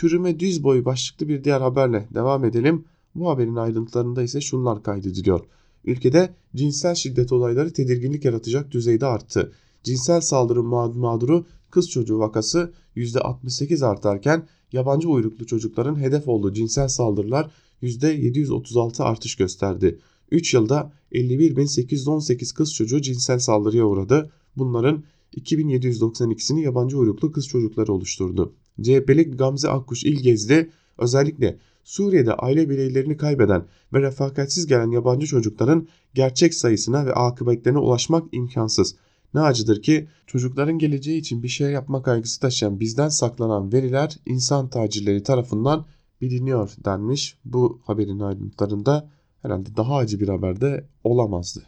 [0.00, 2.84] Çürüme düz boyu başlıklı bir diğer haberle devam edelim.
[3.14, 5.40] Bu haberin ayrıntılarında ise şunlar kaydediliyor.
[5.84, 9.52] Ülkede cinsel şiddet olayları tedirginlik yaratacak düzeyde arttı.
[9.84, 17.50] Cinsel saldırı mağduru kız çocuğu vakası %68 artarken yabancı uyruklu çocukların hedef olduğu cinsel saldırılar
[17.82, 19.98] %736 artış gösterdi.
[20.30, 24.30] 3 yılda 51.818 kız çocuğu cinsel saldırıya uğradı.
[24.56, 25.04] Bunların
[25.36, 28.52] 2792'sini yabancı uyruklu kız çocukları oluşturdu.
[28.82, 36.54] CHP'li Gamze Akkuş İlgez'de özellikle Suriye'de aile bireylerini kaybeden ve refakatsiz gelen yabancı çocukların gerçek
[36.54, 38.96] sayısına ve akıbetlerine ulaşmak imkansız.
[39.34, 44.68] Ne acıdır ki çocukların geleceği için bir şey yapma kaygısı taşıyan bizden saklanan veriler insan
[44.68, 45.86] tacirleri tarafından
[46.20, 47.38] biliniyor denmiş.
[47.44, 49.10] Bu haberin ayrıntılarında
[49.42, 51.62] herhalde daha acı bir haber de olamazdı.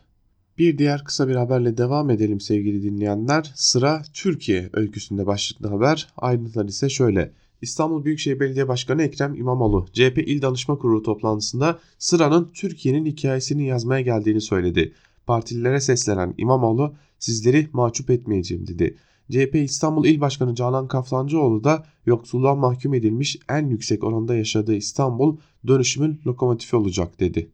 [0.59, 3.53] Bir diğer kısa bir haberle devam edelim sevgili dinleyenler.
[3.55, 6.09] Sıra Türkiye öyküsünde başlıklı haber.
[6.17, 7.33] Ayrıntılar ise şöyle.
[7.63, 14.01] İstanbul Büyükşehir Belediye Başkanı Ekrem İmamoğlu CHP İl Danışma Kurulu toplantısında sıranın Türkiye'nin hikayesini yazmaya
[14.01, 14.93] geldiğini söyledi.
[15.27, 18.97] Partililere seslenen İmamoğlu sizleri mahcup etmeyeceğim dedi.
[19.31, 25.37] CHP İstanbul İl Başkanı Canan Kaftancıoğlu da yoksulluğa mahkum edilmiş en yüksek oranda yaşadığı İstanbul
[25.67, 27.51] dönüşümün lokomotifi olacak dedi.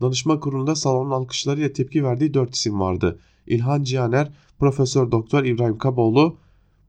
[0.00, 3.18] Danışma kurulunda salonun alkışlarıyla tepki verdiği dört isim vardı.
[3.46, 6.36] İlhan Cihaner, Profesör Doktor İbrahim Kaboğlu,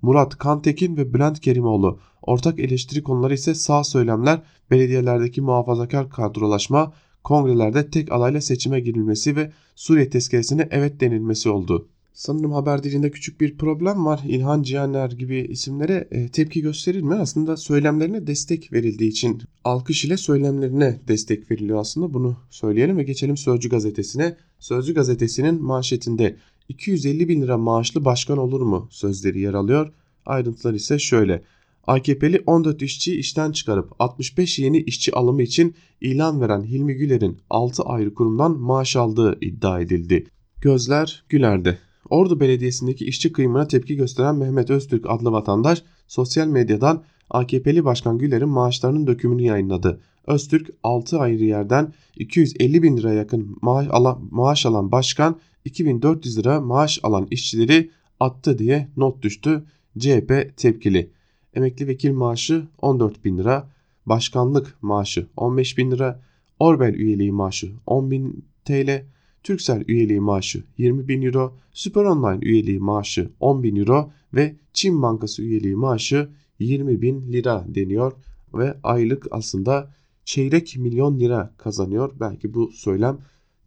[0.01, 1.99] Murat Kantekin ve Bülent Kerimoğlu.
[2.21, 4.41] Ortak eleştiri konuları ise sağ söylemler,
[4.71, 6.93] belediyelerdeki muhafazakar kadrolaşma,
[7.23, 11.87] kongrelerde tek alayla seçime girilmesi ve Suriye tezkeresine evet denilmesi oldu.
[12.17, 14.21] Sanırım haber dilinde küçük bir problem var.
[14.27, 17.19] İlhan Cihaner gibi isimlere e, tepki gösterilmiyor.
[17.19, 22.13] Aslında söylemlerine destek verildiği için alkış ile söylemlerine destek veriliyor aslında.
[22.13, 24.37] Bunu söyleyelim ve geçelim Sözcü gazetesine.
[24.59, 26.37] Sözcü gazetesinin manşetinde
[26.69, 29.93] 250 bin lira maaşlı başkan olur mu sözleri yer alıyor.
[30.25, 31.43] Ayrıntılar ise şöyle.
[31.87, 37.83] AKP'li 14 işçiyi işten çıkarıp 65 yeni işçi alımı için ilan veren Hilmi Güler'in 6
[37.83, 40.25] ayrı kurumdan maaş aldığı iddia edildi.
[40.61, 41.86] Gözler Güler'de.
[42.09, 48.49] Ordu Belediyesi'ndeki işçi kıyımına tepki gösteren Mehmet Öztürk adlı vatandaş sosyal medyadan AKP'li Başkan Güler'in
[48.49, 49.99] maaşlarının dökümünü yayınladı.
[50.27, 56.61] Öztürk 6 ayrı yerden 250 bin lira yakın maaş alan, maaş alan başkan 2400 lira
[56.61, 59.63] maaş alan işçileri attı diye not düştü.
[59.99, 61.09] CHP tepkili.
[61.53, 63.69] Emekli vekil maaşı 14 bin lira,
[64.05, 66.19] başkanlık maaşı 15 bin lira,
[66.59, 69.03] Orbel üyeliği maaşı 10 bin TL,
[69.47, 75.01] Turkcell üyeliği maaşı 20 bin euro, Süper Online üyeliği maaşı 10 bin euro ve Çin
[75.01, 76.29] Bankası üyeliği maaşı
[76.59, 78.13] 20 bin lira deniyor
[78.53, 79.93] ve aylık aslında
[80.25, 82.13] çeyrek milyon lira kazanıyor.
[82.19, 83.17] Belki bu söylem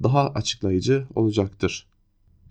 [0.02, 1.86] daha açıklayıcı olacaktır.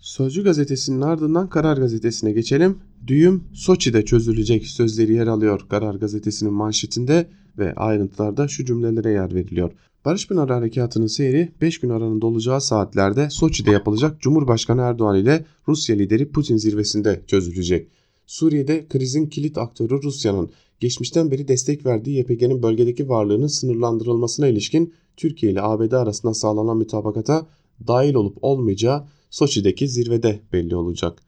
[0.00, 2.78] Sözcü gazetesinin ardından Karar gazetesine geçelim.
[3.06, 9.72] Düğüm Soçi'de çözülecek sözleri yer alıyor Karar gazetesinin manşetinde ve ayrıntılarda şu cümlelere yer veriliyor.
[10.04, 15.96] Barış Pınar Harekatı'nın seyri 5 gün aranın olacağı saatlerde Soçi'de yapılacak Cumhurbaşkanı Erdoğan ile Rusya
[15.96, 17.88] lideri Putin zirvesinde çözülecek.
[18.26, 25.52] Suriye'de krizin kilit aktörü Rusya'nın geçmişten beri destek verdiği YPG'nin bölgedeki varlığının sınırlandırılmasına ilişkin Türkiye
[25.52, 27.46] ile ABD arasında sağlanan mütabakata
[27.86, 31.22] dahil olup olmayacağı Soçi'deki zirvede belli olacak.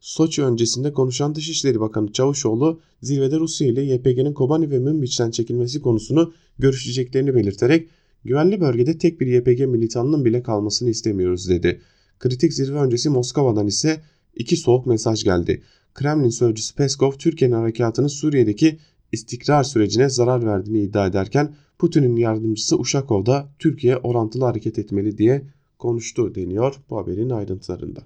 [0.00, 6.32] Soçi öncesinde konuşan Dışişleri Bakanı Çavuşoğlu zirvede Rusya ile YPG'nin Kobani ve Münbiç'ten çekilmesi konusunu
[6.58, 7.88] görüşeceklerini belirterek
[8.24, 11.80] güvenli bölgede tek bir YPG militanının bile kalmasını istemiyoruz dedi.
[12.18, 14.00] Kritik zirve öncesi Moskova'dan ise
[14.34, 15.62] iki soğuk mesaj geldi.
[15.94, 18.78] Kremlin sözcüsü Peskov Türkiye'nin harekatının Suriye'deki
[19.12, 25.42] istikrar sürecine zarar verdiğini iddia ederken Putin'in yardımcısı Uşakov da Türkiye orantılı hareket etmeli diye
[25.78, 28.00] konuştu deniyor bu haberin ayrıntılarında.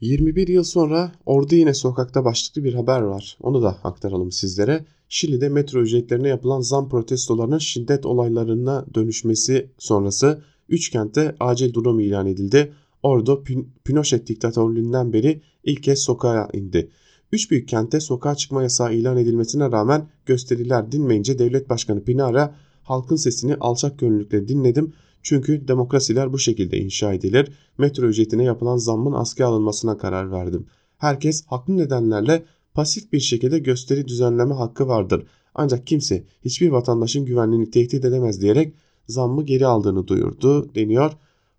[0.00, 3.38] 21 yıl sonra orada yine sokakta başlıklı bir haber var.
[3.40, 4.84] Onu da aktaralım sizlere.
[5.14, 12.26] Şili'de metro ücretlerine yapılan zam protestolarının şiddet olaylarına dönüşmesi sonrası 3 kentte acil durum ilan
[12.26, 12.72] edildi.
[13.02, 13.44] Ordu
[13.84, 16.90] Pinochet diktatörlüğünden beri ilk kez sokağa indi.
[17.32, 23.16] Üç büyük kentte sokağa çıkma yasağı ilan edilmesine rağmen gösteriler dinmeyince devlet başkanı Pinara halkın
[23.16, 27.52] sesini alçak gönüllükle dinledim çünkü demokrasiler bu şekilde inşa edilir.
[27.78, 30.66] Metro ücretine yapılan zammın askıya alınmasına karar verdim.
[30.98, 32.44] Herkes haklı nedenlerle
[32.74, 35.26] pasif bir şekilde gösteri düzenleme hakkı vardır.
[35.54, 38.74] Ancak kimse hiçbir vatandaşın güvenliğini tehdit edemez diyerek
[39.08, 41.12] zammı geri aldığını duyurdu deniyor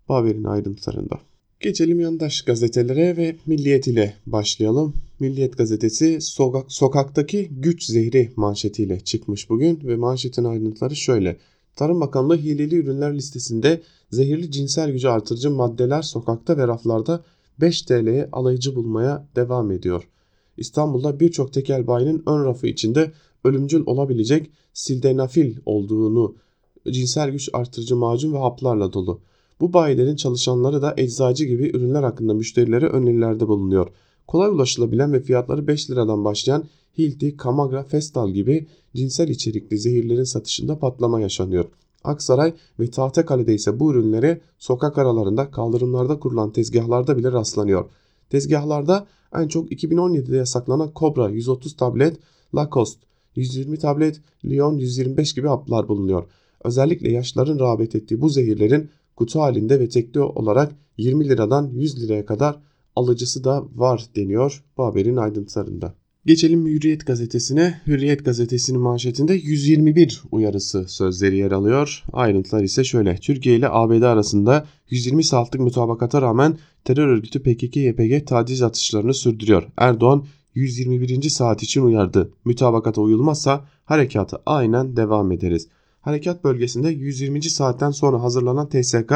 [0.08, 1.20] bu haberin ayrıntılarında.
[1.60, 4.94] Geçelim yandaş gazetelere ve Milliyet ile başlayalım.
[5.20, 11.36] Milliyet gazetesi sokak, sokaktaki güç zehri manşetiyle çıkmış bugün ve manşetin ayrıntıları şöyle.
[11.76, 17.24] Tarım Bakanlığı hileli ürünler listesinde zehirli cinsel gücü artırıcı maddeler sokakta ve raflarda
[17.60, 20.08] 5 TL'ye alayıcı bulmaya devam ediyor.
[20.56, 23.12] İstanbul'da birçok tekel bayinin ön rafı içinde
[23.44, 26.34] ölümcül olabilecek sildenafil olduğunu
[26.90, 29.20] cinsel güç artırıcı macun ve haplarla dolu.
[29.60, 33.86] Bu bayilerin çalışanları da eczacı gibi ürünler hakkında müşterilere önerilerde bulunuyor.
[34.26, 36.64] Kolay ulaşılabilen ve fiyatları 5 liradan başlayan
[36.98, 41.64] Hilti, Kamagra, Festal gibi cinsel içerikli zehirlerin satışında patlama yaşanıyor.
[42.04, 47.84] Aksaray ve Tahtakale'de ise bu ürünlere sokak aralarında kaldırımlarda kurulan tezgahlarda bile rastlanıyor.
[48.30, 52.16] Tezgahlarda en çok 2017'de yasaklanan Cobra 130 tablet,
[52.54, 56.24] Lacoste 120 tablet, Lyon 125 gibi haplar bulunuyor.
[56.64, 62.26] Özellikle yaşların rağbet ettiği bu zehirlerin kutu halinde ve tekli olarak 20 liradan 100 liraya
[62.26, 62.60] kadar
[62.96, 65.94] alıcısı da var deniyor bu haberin ayrıntılarında.
[66.26, 67.80] Geçelim Hürriyet gazetesine.
[67.86, 72.02] Hürriyet gazetesinin manşetinde 121 uyarısı sözleri yer alıyor.
[72.12, 73.16] Ayrıntılar ise şöyle.
[73.16, 79.62] Türkiye ile ABD arasında 120 saatlik mutabakata rağmen terör örgütü PKK-YPG taciz atışlarını sürdürüyor.
[79.76, 81.28] Erdoğan 121.
[81.28, 82.30] saat için uyardı.
[82.44, 85.68] Mütabakata uyulmazsa harekata aynen devam ederiz.
[86.00, 87.42] Harekat bölgesinde 120.
[87.42, 89.12] saatten sonra hazırlanan TSK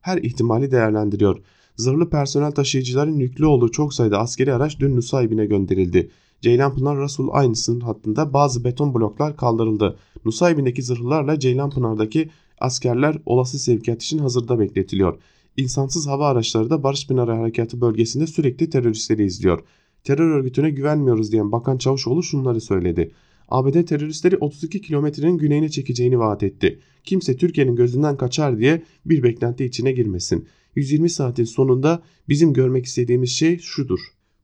[0.00, 1.42] her ihtimali değerlendiriyor.
[1.76, 6.10] Zırhlı personel taşıyıcıların yüklü olduğu çok sayıda askeri araç dün Nusaybin'e gönderildi.
[6.42, 9.96] Ceylanpınar Rasul aynı sınır hattında bazı beton bloklar kaldırıldı.
[10.24, 15.18] Nusaybin'deki zırhlılarla Ceylanpınar'daki askerler olası sevkiyat için hazırda bekletiliyor.
[15.56, 19.60] İnsansız hava araçları da Barış Pınarı Harekatı bölgesinde sürekli teröristleri izliyor.
[20.04, 23.12] Terör örgütüne güvenmiyoruz diyen Bakan Çavuşoğlu şunları söyledi.
[23.48, 26.78] ABD teröristleri 32 kilometrenin güneyine çekeceğini vaat etti.
[27.04, 30.48] Kimse Türkiye'nin gözünden kaçar diye bir beklenti içine girmesin.
[30.76, 34.00] 120 saatin sonunda bizim görmek istediğimiz şey şudur.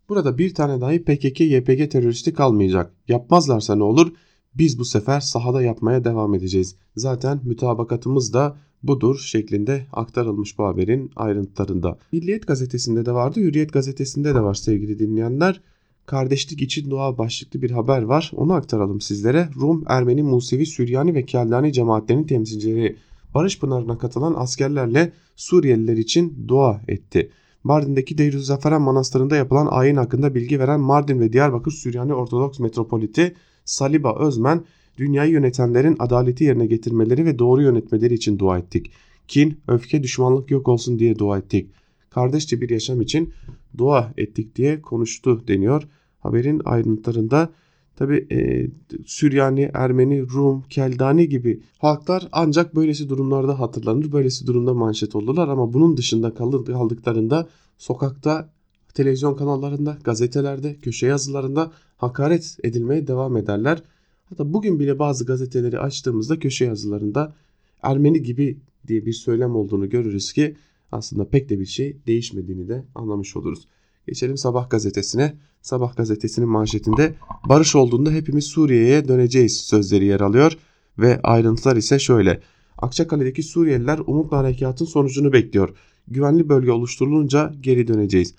[0.08, 2.92] Burada bir tane dahi PKK-YPG teröristi kalmayacak.
[3.08, 4.12] Yapmazlarsa ne olur?
[4.54, 6.76] Biz bu sefer sahada yapmaya devam edeceğiz.
[6.96, 11.98] Zaten mütabakatımız da budur şeklinde aktarılmış bu haberin ayrıntılarında.
[12.12, 15.60] Milliyet gazetesinde de vardı, Hürriyet gazetesinde de var sevgili dinleyenler.
[16.06, 18.32] Kardeşlik için dua başlıklı bir haber var.
[18.36, 19.48] Onu aktaralım sizlere.
[19.60, 22.96] Rum, Ermeni, Musevi, Süryani ve Keldani cemaatlerinin temsilcileri
[23.34, 27.30] Barış Pınarı'na katılan askerlerle Suriyeliler için dua etti.
[27.64, 34.18] Mardin'deki Deirüzzaferan Manastırı'nda yapılan ayin hakkında bilgi veren Mardin ve Diyarbakır Süryani Ortodoks Metropoliti Saliba
[34.18, 34.64] Özmen,
[34.98, 38.90] dünyayı yönetenlerin adaleti yerine getirmeleri ve doğru yönetmeleri için dua ettik.
[39.28, 41.70] Kin, öfke, düşmanlık yok olsun diye dua ettik.
[42.10, 43.32] Kardeşçe bir yaşam için
[43.78, 45.88] dua ettik diye konuştu deniyor.
[46.20, 47.50] Haberin ayrıntılarında
[47.98, 48.66] tabi e,
[49.06, 54.12] Süryani, Ermeni, Rum, Keldani gibi halklar ancak böylesi durumlarda hatırlanır.
[54.12, 58.50] Böylesi durumda manşet olurlar ama bunun dışında kaldıklarında sokakta,
[58.94, 63.82] televizyon kanallarında, gazetelerde, köşe yazılarında hakaret edilmeye devam ederler.
[64.24, 67.34] Hatta bugün bile bazı gazeteleri açtığımızda köşe yazılarında
[67.82, 70.56] Ermeni gibi diye bir söylem olduğunu görürüz ki
[70.92, 73.66] aslında pek de bir şey değişmediğini de anlamış oluruz.
[74.08, 75.34] Geçelim Sabah gazetesine.
[75.62, 77.14] Sabah gazetesinin manşetinde
[77.48, 80.58] barış olduğunda hepimiz Suriye'ye döneceğiz sözleri yer alıyor
[80.98, 82.40] ve ayrıntılar ise şöyle.
[82.78, 85.76] Akçakale'deki Suriyeliler umutla harekatın sonucunu bekliyor.
[86.08, 88.34] Güvenli bölge oluşturulunca geri döneceğiz.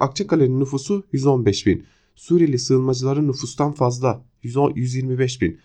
[0.00, 1.84] Akçakale'nin nüfusu 115 bin.
[2.14, 4.22] Suriyeli sığınmacıların nüfustan fazla
[4.74, 5.58] 125 bin.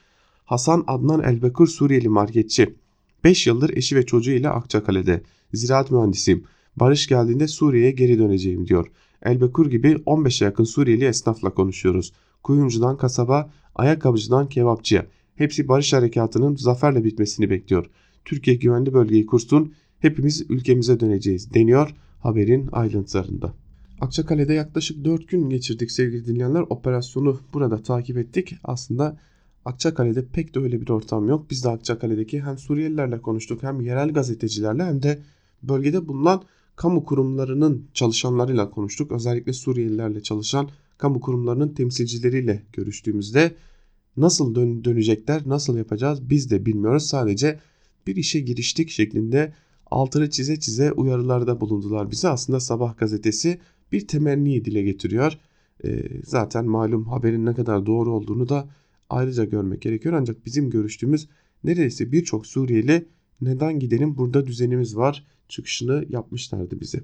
[0.45, 2.75] Hasan Adnan Elbekur Suriyeli marketçi.
[3.23, 5.21] 5 yıldır eşi ve çocuğu ile Akçakale'de.
[5.53, 6.43] Ziraat mühendisiyim.
[6.75, 8.87] Barış geldiğinde Suriye'ye geri döneceğim diyor.
[9.23, 12.13] Elbekur gibi 15'e yakın Suriyeli esnafla konuşuyoruz.
[12.43, 15.05] Kuyumcudan kasaba, ayakkabıcıdan kebapçıya.
[15.35, 17.89] Hepsi barış harekatının zaferle bitmesini bekliyor.
[18.25, 23.53] Türkiye güvenli bölgeyi kursun, hepimiz ülkemize döneceğiz deniyor haberin ayrıntılarında.
[24.01, 26.61] Akçakale'de yaklaşık 4 gün geçirdik sevgili dinleyenler.
[26.69, 28.55] Operasyonu burada takip ettik.
[28.63, 29.17] Aslında
[29.65, 31.45] Akçakale'de pek de öyle bir ortam yok.
[31.49, 35.19] Biz de Akçakale'deki hem Suriyelilerle konuştuk hem yerel gazetecilerle hem de
[35.63, 36.43] bölgede bulunan
[36.77, 39.11] kamu kurumlarının çalışanlarıyla konuştuk.
[39.11, 43.55] Özellikle Suriyelilerle çalışan kamu kurumlarının temsilcileriyle görüştüğümüzde
[44.17, 47.05] nasıl dön dönecekler, nasıl yapacağız biz de bilmiyoruz.
[47.05, 47.59] Sadece
[48.07, 49.53] bir işe giriştik şeklinde
[49.85, 52.27] altını çize çize uyarılarda bulundular bize.
[52.27, 53.59] Aslında Sabah gazetesi
[53.91, 55.37] bir temenni dile getiriyor.
[55.83, 58.69] E, zaten malum haberin ne kadar doğru olduğunu da
[59.09, 60.15] ayrıca görmek gerekiyor.
[60.15, 61.27] Ancak bizim görüştüğümüz
[61.63, 63.05] neredeyse birçok Suriyeli
[63.41, 67.03] neden gidelim burada düzenimiz var çıkışını yapmışlardı bize.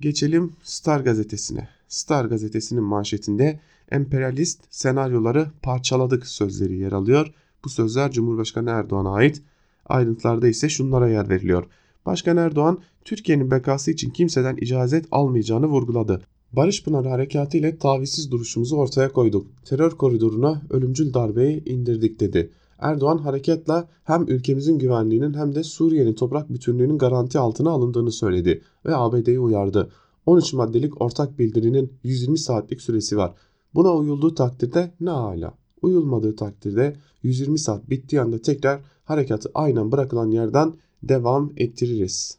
[0.00, 1.68] Geçelim Star gazetesine.
[1.88, 3.60] Star gazetesinin manşetinde
[3.90, 7.34] emperyalist senaryoları parçaladık sözleri yer alıyor.
[7.64, 9.42] Bu sözler Cumhurbaşkanı Erdoğan'a ait.
[9.86, 11.66] Ayrıntılarda ise şunlara yer veriliyor.
[12.06, 16.22] Başkan Erdoğan Türkiye'nin bekası için kimseden icazet almayacağını vurguladı.
[16.52, 19.46] Barış Pınarı Harekatı ile tavizsiz duruşumuzu ortaya koyduk.
[19.64, 22.50] Terör koridoruna ölümcül darbeyi indirdik dedi.
[22.82, 28.96] Erdoğan hareketle hem ülkemizin güvenliğinin hem de Suriye'nin toprak bütünlüğünün garanti altına alındığını söyledi ve
[28.96, 29.90] ABD'yi uyardı.
[30.26, 33.34] 13 maddelik ortak bildirinin 120 saatlik süresi var.
[33.74, 35.54] Buna uyulduğu takdirde ne hala?
[35.82, 42.38] Uyulmadığı takdirde 120 saat bittiği anda tekrar harekatı aynen bırakılan yerden devam ettiririz.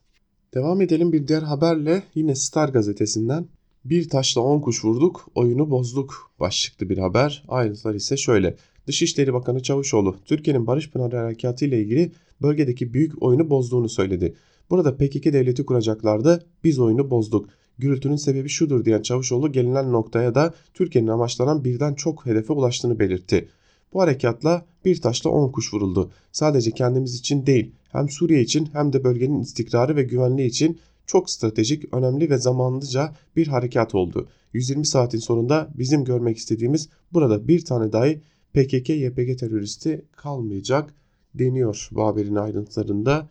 [0.54, 3.48] Devam edelim bir diğer haberle yine Star gazetesinden.
[3.86, 7.44] Bir taşla 10 kuş vurduk, oyunu bozduk başlıklı bir haber.
[7.48, 8.56] Ayrıntılar ise şöyle.
[8.88, 14.36] Dışişleri Bakanı Çavuşoğlu, Türkiye'nin Barış Pınarı Harekatı ile ilgili bölgedeki büyük oyunu bozduğunu söyledi.
[14.70, 17.50] Burada PKK devleti kuracaklardı, biz oyunu bozduk.
[17.78, 23.50] Gürültünün sebebi şudur diyen Çavuşoğlu gelinen noktaya da Türkiye'nin amaçlanan birden çok hedefe ulaştığını belirtti.
[23.94, 26.12] Bu harekatla bir taşla 10 kuş vuruldu.
[26.32, 31.30] Sadece kendimiz için değil, hem Suriye için hem de bölgenin istikrarı ve güvenliği için çok
[31.30, 34.28] stratejik, önemli ve zamanlıca bir harekat oldu.
[34.54, 38.22] 120 saatin sonunda bizim görmek istediğimiz burada bir tane dahi
[38.56, 40.94] PKK-YPG teröristi kalmayacak
[41.36, 43.30] deniyor bu haberin ayrıntılarında.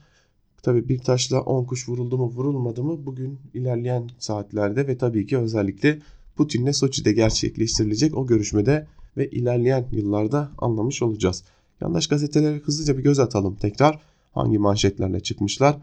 [0.62, 5.38] Tabi bir taşla 10 kuş vuruldu mu vurulmadı mı bugün ilerleyen saatlerde ve tabii ki
[5.38, 5.98] özellikle
[6.36, 11.44] Putin'le Soçi'de gerçekleştirilecek o görüşmede ve ilerleyen yıllarda anlamış olacağız.
[11.80, 14.00] Yandaş gazetelere hızlıca bir göz atalım tekrar.
[14.32, 15.76] Hangi manşetlerle çıkmışlar?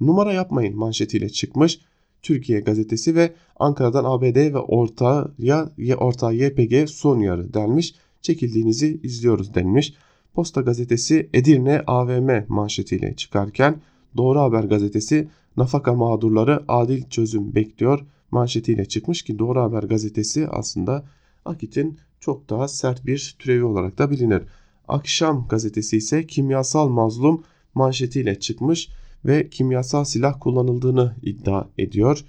[0.00, 1.80] Numara yapmayın manşetiyle çıkmış.
[2.22, 7.94] Türkiye gazetesi ve Ankara'dan ABD ve ortaya orta YPG son yarı denmiş.
[8.26, 9.94] Çekildiğinizi izliyoruz denmiş.
[10.34, 13.80] Posta gazetesi Edirne AVM manşetiyle çıkarken
[14.16, 21.04] Doğru Haber gazetesi nafaka mağdurları adil çözüm bekliyor manşetiyle çıkmış ki Doğru Haber gazetesi aslında
[21.44, 24.42] Akit'in çok daha sert bir türevi olarak da bilinir.
[24.88, 27.42] Akşam gazetesi ise kimyasal mazlum
[27.74, 28.88] manşetiyle çıkmış
[29.24, 32.24] ve kimyasal silah kullanıldığını iddia ediyor.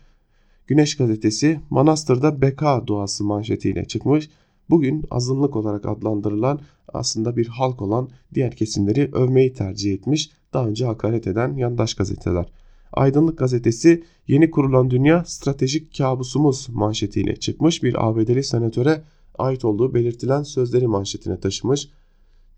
[0.68, 4.30] Güneş gazetesi Manastır'da beka duası manşetiyle çıkmış.
[4.70, 6.60] Bugün azınlık olarak adlandırılan
[6.94, 10.30] aslında bir halk olan diğer kesimleri övmeyi tercih etmiş.
[10.54, 12.52] Daha önce hakaret eden yandaş gazeteler.
[12.94, 19.04] Aydınlık gazetesi yeni kurulan dünya stratejik kabusumuz manşetiyle çıkmış bir ABD'li senatöre
[19.38, 21.90] ait olduğu belirtilen sözleri manşetine taşımış.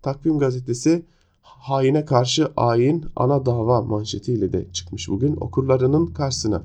[0.02, 1.02] Takvim gazetesi
[1.42, 6.62] haine karşı ayin ana dava manşetiyle de çıkmış bugün okurlarının karşısına.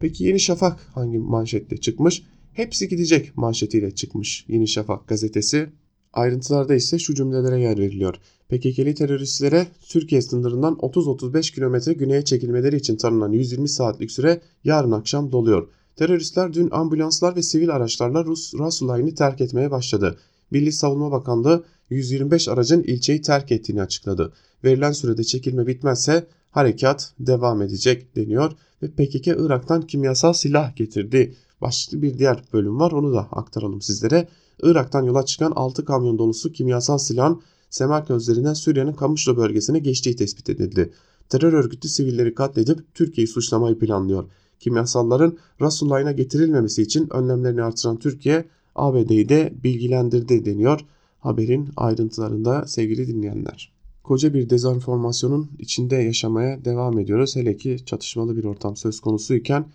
[0.00, 2.22] Peki Yeni Şafak hangi manşette çıkmış?
[2.56, 5.68] Hepsi gidecek manşetiyle çıkmış Yeni Şafak gazetesi.
[6.12, 8.14] Ayrıntılarda ise şu cümlelere yer veriliyor.
[8.48, 15.32] PKK'li teröristlere Türkiye sınırından 30-35 kilometre güneye çekilmeleri için tanınan 120 saatlik süre yarın akşam
[15.32, 15.68] doluyor.
[15.96, 20.18] Teröristler dün ambulanslar ve sivil araçlarla Rus Rasulay'ını terk etmeye başladı.
[20.50, 24.32] Milli Savunma Bakanlığı 125 aracın ilçeyi terk ettiğini açıkladı.
[24.64, 31.34] Verilen sürede çekilme bitmezse harekat devam edecek deniyor ve PKK Irak'tan kimyasal silah getirdi.
[31.60, 34.28] Başlıklı bir diğer bölüm var onu da aktaralım sizlere.
[34.62, 40.50] Irak'tan yola çıkan 6 kamyon dolusu kimyasal silahın Semerk üzerinden Suriye'nin Kamışlo bölgesine geçtiği tespit
[40.50, 40.92] edildi.
[41.28, 44.24] Terör örgütü sivilleri katledip Türkiye'yi suçlamayı planlıyor.
[44.60, 50.80] Kimyasalların Rasulullah'ına getirilmemesi için önlemlerini artıran Türkiye ABD'yi de bilgilendirdi deniyor
[51.20, 53.72] haberin ayrıntılarında sevgili dinleyenler.
[54.02, 57.36] Koca bir dezenformasyonun içinde yaşamaya devam ediyoruz.
[57.36, 59.66] Hele ki çatışmalı bir ortam söz konusuyken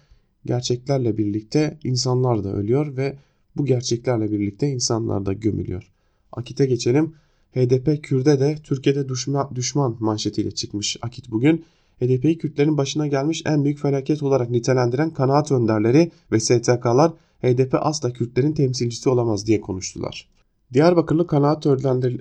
[0.46, 3.18] gerçeklerle birlikte insanlar da ölüyor ve
[3.56, 5.92] bu gerçeklerle birlikte insanlar da gömülüyor.
[6.32, 7.14] Akit'e geçelim.
[7.56, 11.66] HDP Kürt'e de Türkiye'de düşman, düşman manşetiyle çıkmış Akit bugün.
[12.02, 18.14] HDP'yi Kürtlerin başına gelmiş en büyük felaket olarak nitelendiren kanaat önderleri ve STK'lar HDP asla
[18.14, 20.28] Kürtlerin temsilcisi olamaz diye konuştular.
[20.74, 21.66] Diyarbakırlı kanaat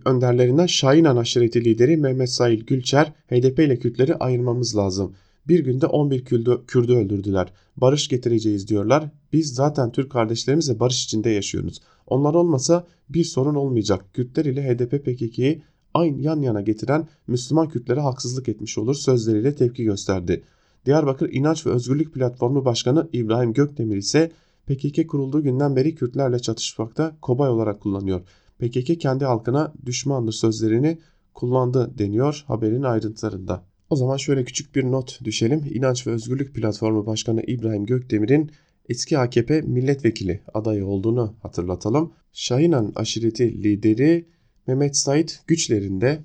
[0.04, 5.14] önderlerinden Şahinan aşireti lideri Mehmet Sail Gülçer, HDP ile Kürtleri ayırmamız lazım.
[5.48, 7.52] Bir günde 11 Kürdü, Kürdü öldürdüler.
[7.76, 9.10] Barış getireceğiz diyorlar.
[9.32, 11.80] Biz zaten Türk kardeşlerimizle barış içinde yaşıyoruz.
[12.06, 14.14] Onlar olmasa bir sorun olmayacak.
[14.14, 15.62] Kürtler ile HDP PKK'yı
[15.94, 20.42] aynı yan yana getiren Müslüman Kürtlere haksızlık etmiş olur sözleriyle tepki gösterdi.
[20.86, 24.32] Diyarbakır İnanç ve Özgürlük Platformu Başkanı İbrahim Gökdemir ise
[24.66, 28.20] PKK kurulduğu günden beri Kürtlerle çatışmakta kobay olarak kullanıyor.
[28.58, 30.98] PKK kendi halkına düşmandır sözlerini
[31.34, 33.69] kullandı deniyor haberin ayrıntılarında.
[33.90, 35.64] O zaman şöyle küçük bir not düşelim.
[35.74, 38.50] İnanç ve Özgürlük Platformu Başkanı İbrahim Gökdemir'in
[38.88, 42.12] eski AKP milletvekili adayı olduğunu hatırlatalım.
[42.32, 44.26] Şahinan aşireti lideri
[44.66, 46.24] Mehmet Said güçlerinde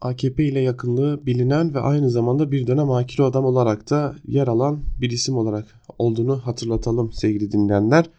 [0.00, 4.80] AKP ile yakınlığı bilinen ve aynı zamanda bir dönem akili adam olarak da yer alan
[5.00, 5.66] bir isim olarak
[5.98, 8.10] olduğunu hatırlatalım sevgili dinleyenler.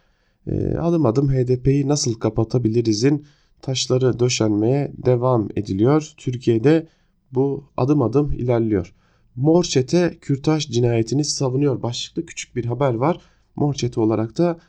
[0.48, 3.26] Ee, adım adım HDP'yi nasıl kapatabiliriz'in
[3.62, 6.14] taşları döşenmeye devam ediliyor.
[6.18, 6.88] Türkiye'de
[7.32, 8.94] bu adım adım ilerliyor.
[9.36, 13.22] Mor çete Kürtaj cinayetini savunuyor başlıklı küçük bir haber var.
[13.56, 14.60] Mor çete olarak da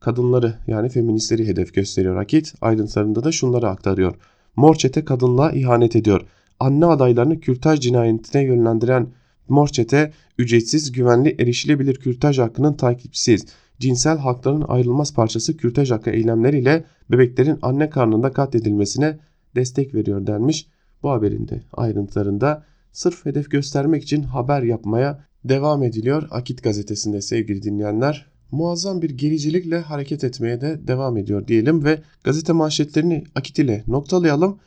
[0.00, 2.54] kadınları yani feministleri hedef gösteriyor Akit.
[2.60, 4.14] Ayrıntılarında da şunları aktarıyor.
[4.56, 6.20] Mor çete kadınlığa ihanet ediyor.
[6.60, 9.08] Anne adaylarını kürtaj cinayetine yönlendiren
[9.48, 13.46] Mor çete ücretsiz, güvenli, erişilebilir kürtaj hakkının takipçisiyiz.
[13.78, 19.18] Cinsel hakların ayrılmaz parçası kürtaj hakkı eylemleriyle bebeklerin anne karnında katledilmesine
[19.54, 20.66] destek veriyor denmiş.
[21.04, 27.62] Bu haberin de ayrıntılarında sırf hedef göstermek için haber yapmaya devam ediliyor Akit gazetesinde sevgili
[27.62, 28.26] dinleyenler.
[28.50, 34.58] Muazzam bir gericilikle hareket etmeye de devam ediyor diyelim ve gazete manşetlerini Akit ile noktalayalım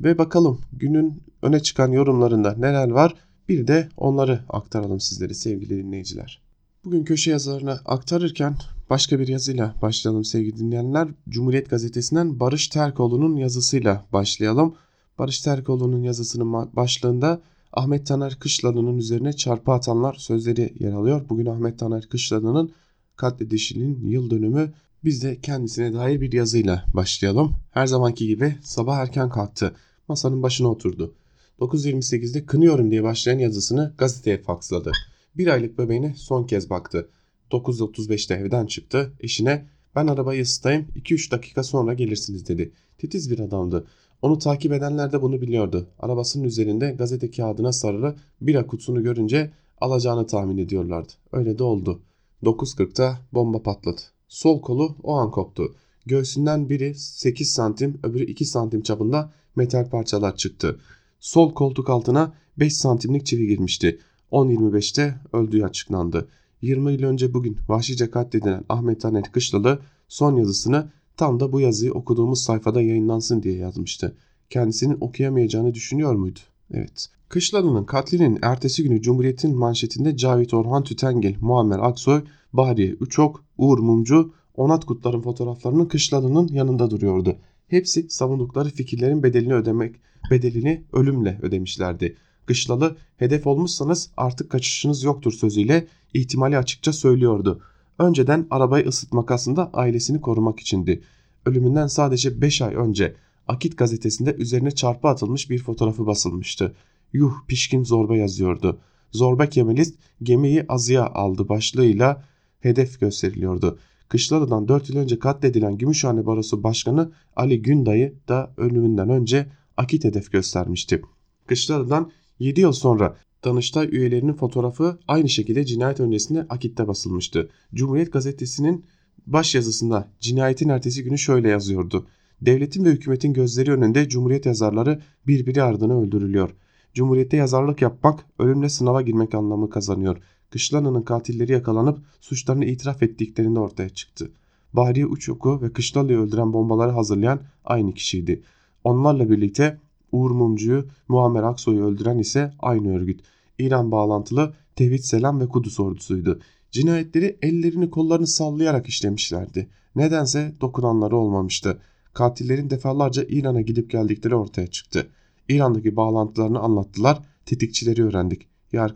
[0.00, 3.14] ve bakalım günün öne çıkan yorumlarında neler var
[3.48, 6.42] bir de onları aktaralım sizlere sevgili dinleyiciler.
[6.84, 8.56] Bugün köşe yazılarını aktarırken
[8.90, 11.08] başka bir yazıyla başlayalım sevgili dinleyenler.
[11.28, 14.74] Cumhuriyet Gazetesi'nden Barış Terkoğlu'nun yazısıyla başlayalım.
[15.18, 17.40] Barış Terkoğlu'nun yazısının başlığında
[17.72, 21.22] Ahmet Taner Kışlalı'nın üzerine çarpı atanlar sözleri yer alıyor.
[21.28, 22.72] Bugün Ahmet Taner Kışlalı'nın
[23.16, 24.72] katledişinin yıl dönümü
[25.04, 27.56] biz de kendisine dair bir yazıyla başlayalım.
[27.70, 29.74] Her zamanki gibi sabah erken kalktı.
[30.08, 31.14] Masanın başına oturdu.
[31.60, 34.92] 9.28'de kınıyorum diye başlayan yazısını gazeteye faksladı.
[35.36, 37.08] Bir aylık bebeğine son kez baktı.
[37.50, 39.12] 9.35'te evden çıktı.
[39.20, 42.72] Eşine Ben arabayı ısıtayım 2-3 dakika sonra gelirsiniz dedi.
[42.98, 43.86] Titiz bir adamdı.
[44.22, 45.86] Onu takip edenler de bunu biliyordu.
[45.98, 49.50] Arabasının üzerinde gazete kağıdına sarılı bira kutusunu görünce
[49.80, 51.12] alacağını tahmin ediyorlardı.
[51.32, 52.00] Öyle de oldu.
[52.42, 54.00] 9.40'da bomba patladı.
[54.28, 55.74] Sol kolu o an koptu.
[56.06, 60.80] Göğsünden biri 8 santim öbürü 2 santim çapında metal parçalar çıktı.
[61.20, 63.98] Sol koltuk altına 5 santimlik çivi girmişti.
[64.32, 66.28] 10.25'te öldüğü açıklandı.
[66.62, 71.92] 20 yıl önce bugün vahşice katledilen Ahmet Taner Kışlalı son yazısını tam da bu yazıyı
[71.92, 74.16] okuduğumuz sayfada yayınlansın diye yazmıştı.
[74.50, 76.38] Kendisinin okuyamayacağını düşünüyor muydu?
[76.74, 77.08] Evet.
[77.28, 84.32] Kışlalı'nın katlinin ertesi günü Cumhuriyet'in manşetinde Cavit Orhan Tütengil, Muammer Aksoy, Bahriye Üçok, Uğur Mumcu,
[84.54, 87.36] Onat Kutlar'ın fotoğraflarının Kışlalı'nın yanında duruyordu.
[87.68, 89.96] Hepsi savundukları fikirlerin bedelini ödemek,
[90.30, 92.16] bedelini ölümle ödemişlerdi.
[92.46, 97.60] Kışlalı hedef olmuşsanız artık kaçışınız yoktur sözüyle ihtimali açıkça söylüyordu.
[97.98, 101.02] Önceden arabayı ısıtmak aslında ailesini korumak içindi.
[101.46, 103.14] Ölümünden sadece 5 ay önce
[103.48, 106.74] Akit gazetesinde üzerine çarpı atılmış bir fotoğrafı basılmıştı.
[107.12, 108.78] Yuh pişkin zorba yazıyordu.
[109.12, 112.24] Zorba Kemalist gemiyi azıya aldı başlığıyla
[112.60, 113.78] hedef gösteriliyordu.
[114.08, 119.46] Kışlalı'dan 4 yıl önce katledilen Gümüşhane Barosu Başkanı Ali Günday'ı da ölümünden önce
[119.76, 121.02] Akit hedef göstermişti.
[121.46, 127.48] Kışlalı'dan 7 yıl sonra Danıştay üyelerinin fotoğrafı aynı şekilde cinayet öncesinde Akit'te basılmıştı.
[127.74, 128.84] Cumhuriyet gazetesinin
[129.26, 132.06] baş yazısında cinayetin ertesi günü şöyle yazıyordu.
[132.40, 136.50] Devletin ve hükümetin gözleri önünde Cumhuriyet yazarları birbiri ardına öldürülüyor.
[136.94, 140.18] Cumhuriyette yazarlık yapmak ölümle sınava girmek anlamı kazanıyor.
[140.50, 144.30] Kışlana'nın katilleri yakalanıp suçlarını itiraf ettiklerinde ortaya çıktı.
[144.72, 148.42] Bahriye Uçok'u ve Kışlalı'yı öldüren bombaları hazırlayan aynı kişiydi.
[148.84, 149.78] Onlarla birlikte
[150.12, 153.20] Uğur Mumcu'yu, Muammer Aksoy'u öldüren ise aynı örgüt.
[153.58, 156.40] İran bağlantılı Tevhid Selam ve Kudüs ordusuydu.
[156.70, 159.68] Cinayetleri ellerini kollarını sallayarak işlemişlerdi.
[159.96, 161.78] Nedense dokunanları olmamıştı.
[162.12, 165.10] Katillerin defalarca İran'a gidip geldikleri ortaya çıktı.
[165.48, 168.48] İran'daki bağlantılarını anlattılar, tetikçileri öğrendik.
[168.72, 168.88] Ya?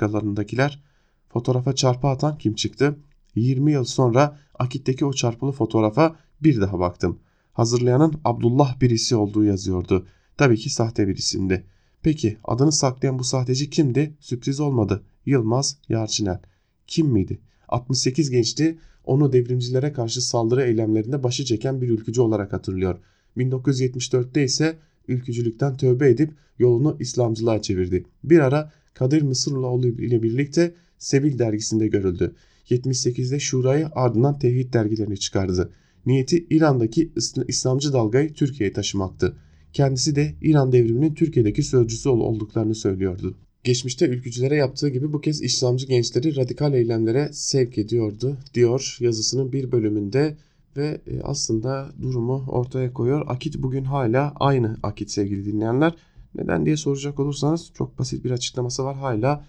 [1.29, 2.99] Fotoğrafa çarpı atan kim çıktı?
[3.35, 7.19] 20 yıl sonra Akit'teki o çarpılı fotoğrafa bir daha baktım.
[7.53, 10.07] Hazırlayanın Abdullah birisi olduğu yazıyordu.
[10.43, 11.65] Tabii ki sahte bir isimdi.
[12.03, 14.15] Peki adını saklayan bu sahteci kimdi?
[14.21, 15.03] Sürpriz olmadı.
[15.27, 16.41] Yılmaz Yarçınel.
[16.87, 17.41] Kim miydi?
[17.69, 22.99] 68 gençti onu devrimcilere karşı saldırı eylemlerinde başı çeken bir ülkücü olarak hatırlıyor.
[23.37, 24.79] 1974'te ise
[25.09, 28.05] ülkücülükten tövbe edip yolunu İslamcılığa çevirdi.
[28.25, 32.35] Bir ara Kadir Mısırlıoğlu ile birlikte Sevil dergisinde görüldü.
[32.71, 35.73] 78'de Şura'yı ardından Tevhid dergilerini çıkardı.
[36.07, 37.13] Niyeti İran'daki
[37.49, 39.37] İslamcı dalgayı Türkiye'ye taşımaktı.
[39.73, 43.35] Kendisi de İran devriminin Türkiye'deki sözcüsü olduklarını söylüyordu.
[43.65, 49.73] Geçmişte ülkücülere yaptığı gibi bu kez İslamcı gençleri radikal eylemlere sevk ediyordu diyor yazısının bir
[49.73, 50.37] bölümünde
[50.77, 53.25] ve e, aslında durumu ortaya koyuyor.
[53.27, 55.95] Akit bugün hala aynı Akit sevgili dinleyenler.
[56.35, 58.97] Neden diye soracak olursanız çok basit bir açıklaması var.
[58.97, 59.47] Hala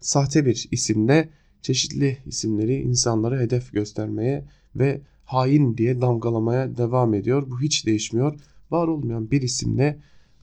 [0.00, 1.28] sahte bir isimle
[1.62, 4.44] çeşitli isimleri insanlara hedef göstermeye
[4.76, 7.50] ve hain diye damgalamaya devam ediyor.
[7.50, 8.34] Bu hiç değişmiyor.
[8.72, 9.98] Var olmayan bir isimle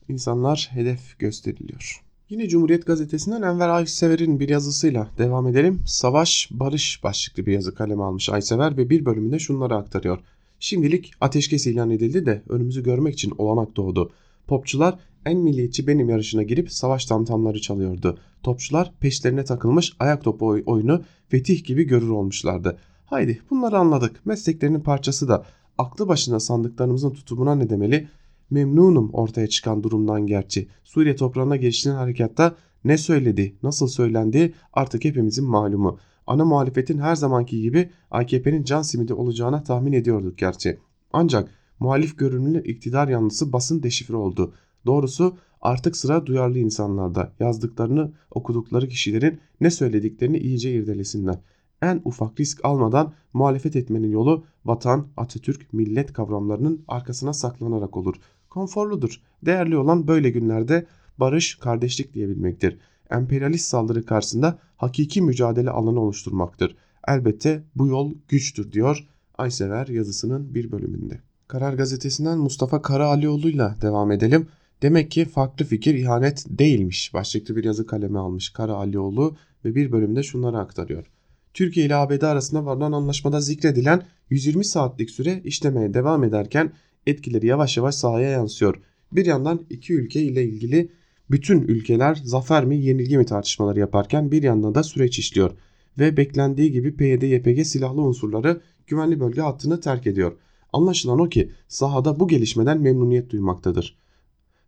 [0.09, 2.03] insanlar hedef gösteriliyor.
[2.29, 5.81] Yine Cumhuriyet Gazetesi'nden Enver Aysever'in bir yazısıyla devam edelim.
[5.85, 10.19] Savaş Barış başlıklı bir yazı kaleme almış Aysever ve bir bölümünde şunları aktarıyor.
[10.59, 14.11] Şimdilik ateşkes ilan edildi de önümüzü görmek için olanak doğdu.
[14.47, 18.17] Popçular en milliyetçi benim yarışına girip savaş tamtamları çalıyordu.
[18.43, 22.77] Topçular peşlerine takılmış ayak topu oyunu fetih gibi görür olmuşlardı.
[23.05, 24.25] Haydi bunları anladık.
[24.25, 25.45] Mesleklerinin parçası da
[25.77, 28.07] aklı başına sandıklarımızın tutumuna ne demeli?
[28.49, 30.67] Memnunum ortaya çıkan durumdan gerçi.
[30.83, 35.99] Suriye toprağına gelişilen harekatta ne söyledi, nasıl söylendi artık hepimizin malumu.
[36.27, 40.79] Ana muhalefetin her zamanki gibi AKP'nin can simidi olacağına tahmin ediyorduk gerçi.
[41.13, 44.53] Ancak muhalif görünümlü iktidar yanlısı basın deşifre oldu.
[44.85, 51.39] Doğrusu artık sıra duyarlı insanlarda yazdıklarını okudukları kişilerin ne söylediklerini iyice irdelesinler.
[51.81, 58.15] En ufak risk almadan muhalefet etmenin yolu vatan, Atatürk, millet kavramlarının arkasına saklanarak olur
[58.49, 59.21] konforludur.
[59.45, 60.85] Değerli olan böyle günlerde
[61.17, 62.77] barış, kardeşlik diyebilmektir.
[63.11, 66.75] Emperyalist saldırı karşısında hakiki mücadele alanı oluşturmaktır.
[67.07, 71.19] Elbette bu yol güçtür diyor Aysever yazısının bir bölümünde.
[71.47, 74.47] Karar gazetesinden Mustafa Karaalioğlu'yla devam edelim.
[74.81, 79.35] Demek ki farklı fikir ihanet değilmiş başlıklı bir yazı kaleme almış Karaalioğlu
[79.65, 81.05] ve bir bölümde şunları aktarıyor.
[81.53, 86.71] Türkiye ile ABD arasında varılan anlaşmada zikredilen 120 saatlik süre işlemeye devam ederken
[87.09, 88.81] etkileri yavaş yavaş sahaya yansıyor.
[89.11, 90.91] Bir yandan iki ülke ile ilgili
[91.31, 95.51] bütün ülkeler zafer mi yenilgi mi tartışmaları yaparken bir yandan da süreç işliyor.
[95.99, 100.37] Ve beklendiği gibi PYD-YPG silahlı unsurları güvenli bölge hattını terk ediyor.
[100.73, 103.97] Anlaşılan o ki sahada bu gelişmeden memnuniyet duymaktadır.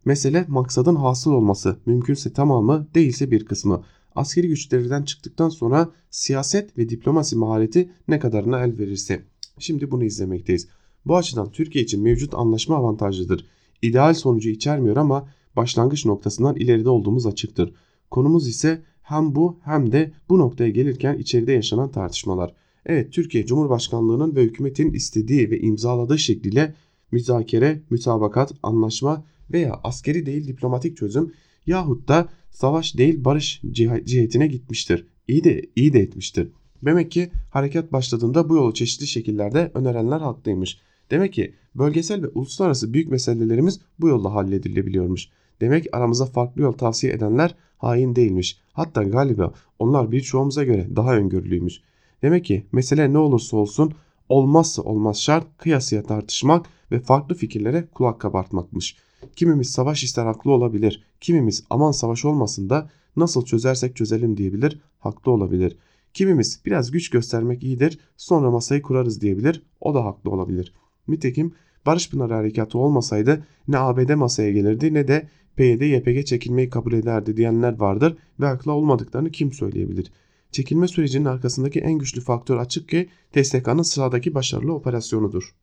[0.05, 3.83] Mesele maksadın hasıl olması, mümkünse tamamı değilse bir kısmı.
[4.15, 9.23] Askeri güçlerden çıktıktan sonra siyaset ve diplomasi mahareti ne kadarına el verirse.
[9.59, 10.67] Şimdi bunu izlemekteyiz.
[11.05, 13.45] Bu açıdan Türkiye için mevcut anlaşma avantajlıdır.
[13.81, 17.73] İdeal sonucu içermiyor ama başlangıç noktasından ileride olduğumuz açıktır.
[18.11, 22.53] Konumuz ise hem bu hem de bu noktaya gelirken içeride yaşanan tartışmalar.
[22.85, 26.75] Evet Türkiye Cumhurbaşkanlığının ve hükümetin istediği ve imzaladığı şekliyle
[27.11, 31.33] müzakere, mütabakat, anlaşma veya askeri değil diplomatik çözüm
[31.65, 33.61] yahut da savaş değil barış
[34.05, 35.07] cihetine gitmiştir.
[35.27, 36.51] İyi de iyi de etmiştir.
[36.85, 40.77] Demek ki harekat başladığında bu yolu çeşitli şekillerde önerenler haklıymış.
[41.11, 45.29] Demek ki bölgesel ve uluslararası büyük meselelerimiz bu yolla halledilebiliyormuş.
[45.61, 48.59] Demek aramıza farklı yol tavsiye edenler hain değilmiş.
[48.73, 51.81] Hatta galiba onlar birçoğumuza göre daha öngörülüymüş.
[52.21, 53.93] Demek ki mesele ne olursa olsun
[54.29, 58.97] olmazsa olmaz şart kıyasıya tartışmak ve farklı fikirlere kulak kabartmakmış.
[59.35, 65.31] Kimimiz savaş ister haklı olabilir, kimimiz aman savaş olmasın da nasıl çözersek çözelim diyebilir, haklı
[65.31, 65.77] olabilir.
[66.13, 70.73] Kimimiz biraz güç göstermek iyidir, sonra masayı kurarız diyebilir, o da haklı olabilir.
[71.11, 71.53] Nitekim
[71.85, 77.37] Barış Pınarı Harekatı olmasaydı ne ABD masaya gelirdi ne de PYD YPG çekilmeyi kabul ederdi
[77.37, 80.11] diyenler vardır ve haklı olmadıklarını kim söyleyebilir?
[80.51, 85.55] Çekilme sürecinin arkasındaki en güçlü faktör açık ki TSK'nın sıradaki başarılı operasyonudur.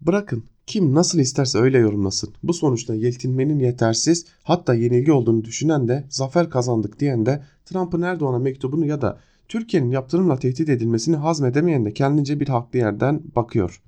[0.00, 2.34] Bırakın kim nasıl isterse öyle yorumlasın.
[2.42, 8.38] Bu sonuçta yeltinmenin yetersiz hatta yenilgi olduğunu düşünen de zafer kazandık diyen de Trump'ın Erdoğan'a
[8.38, 13.82] mektubunu ya da Türkiye'nin yaptırımla tehdit edilmesini hazmedemeyen de kendince bir haklı yerden bakıyor.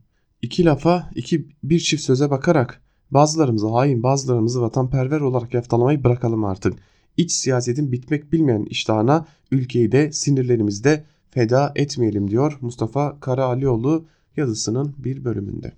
[0.44, 6.74] İki lafa, iki bir çift söze bakarak bazılarımızı hain, bazılarımızı vatanperver olarak yaftalamayı bırakalım artık.
[7.16, 14.04] İç siyasetin bitmek bilmeyen iştahına ülkeyi de sinirlerimizde feda etmeyelim diyor Mustafa Karaalioğlu
[14.36, 15.72] yazısının bir bölümünde.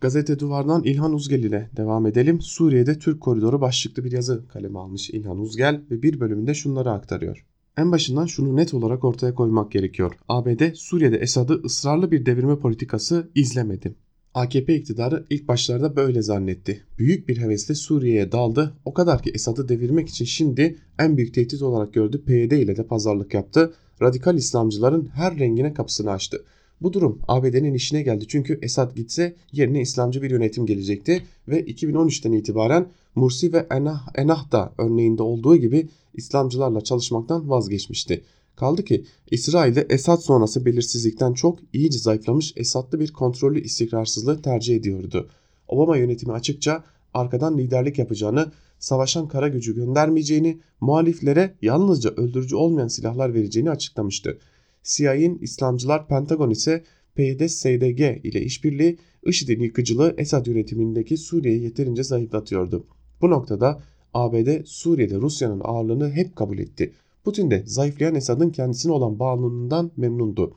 [0.00, 2.40] Gazete Duvar'dan İlhan Uzgel ile devam edelim.
[2.40, 7.46] Suriye'de Türk Koridoru başlıklı bir yazı kaleme almış İlhan Uzgel ve bir bölümünde şunları aktarıyor.
[7.76, 10.12] En başından şunu net olarak ortaya koymak gerekiyor.
[10.28, 13.94] ABD Suriye'de Esad'ı ısrarlı bir devirme politikası izlemedi.
[14.34, 16.84] AKP iktidarı ilk başlarda böyle zannetti.
[16.98, 18.74] Büyük bir hevesle Suriye'ye daldı.
[18.84, 22.86] O kadar ki Esad'ı devirmek için şimdi en büyük tehdit olarak gördü PYD ile de
[22.86, 23.72] pazarlık yaptı.
[24.02, 26.44] Radikal İslamcıların her rengine kapısını açtı.
[26.80, 32.32] Bu durum ABD'nin işine geldi çünkü Esad gitse yerine İslamcı bir yönetim gelecekti ve 2013'ten
[32.32, 38.22] itibaren Mursi ve Enah, Enah da örneğinde olduğu gibi İslamcılarla çalışmaktan vazgeçmişti.
[38.56, 45.28] Kaldı ki İsrail'de Esad sonrası belirsizlikten çok iyice zayıflamış Esad'lı bir kontrollü istikrarsızlığı tercih ediyordu.
[45.68, 46.84] Obama yönetimi açıkça
[47.14, 54.38] arkadan liderlik yapacağını, savaşan kara gücü göndermeyeceğini, muhaliflere yalnızca öldürücü olmayan silahlar vereceğini açıklamıştı.
[54.84, 56.84] CIA'in İslamcılar Pentagon ise
[57.16, 62.86] PYD-SDG ile işbirliği IŞİD'in yıkıcılığı Esad yönetimindeki Suriye'yi yeterince zayıflatıyordu.
[63.20, 63.82] Bu noktada
[64.14, 66.92] ABD Suriye'de Rusya'nın ağırlığını hep kabul etti.
[67.24, 70.54] Putin de zayıflayan Esad'ın kendisine olan bağlılığından memnundu.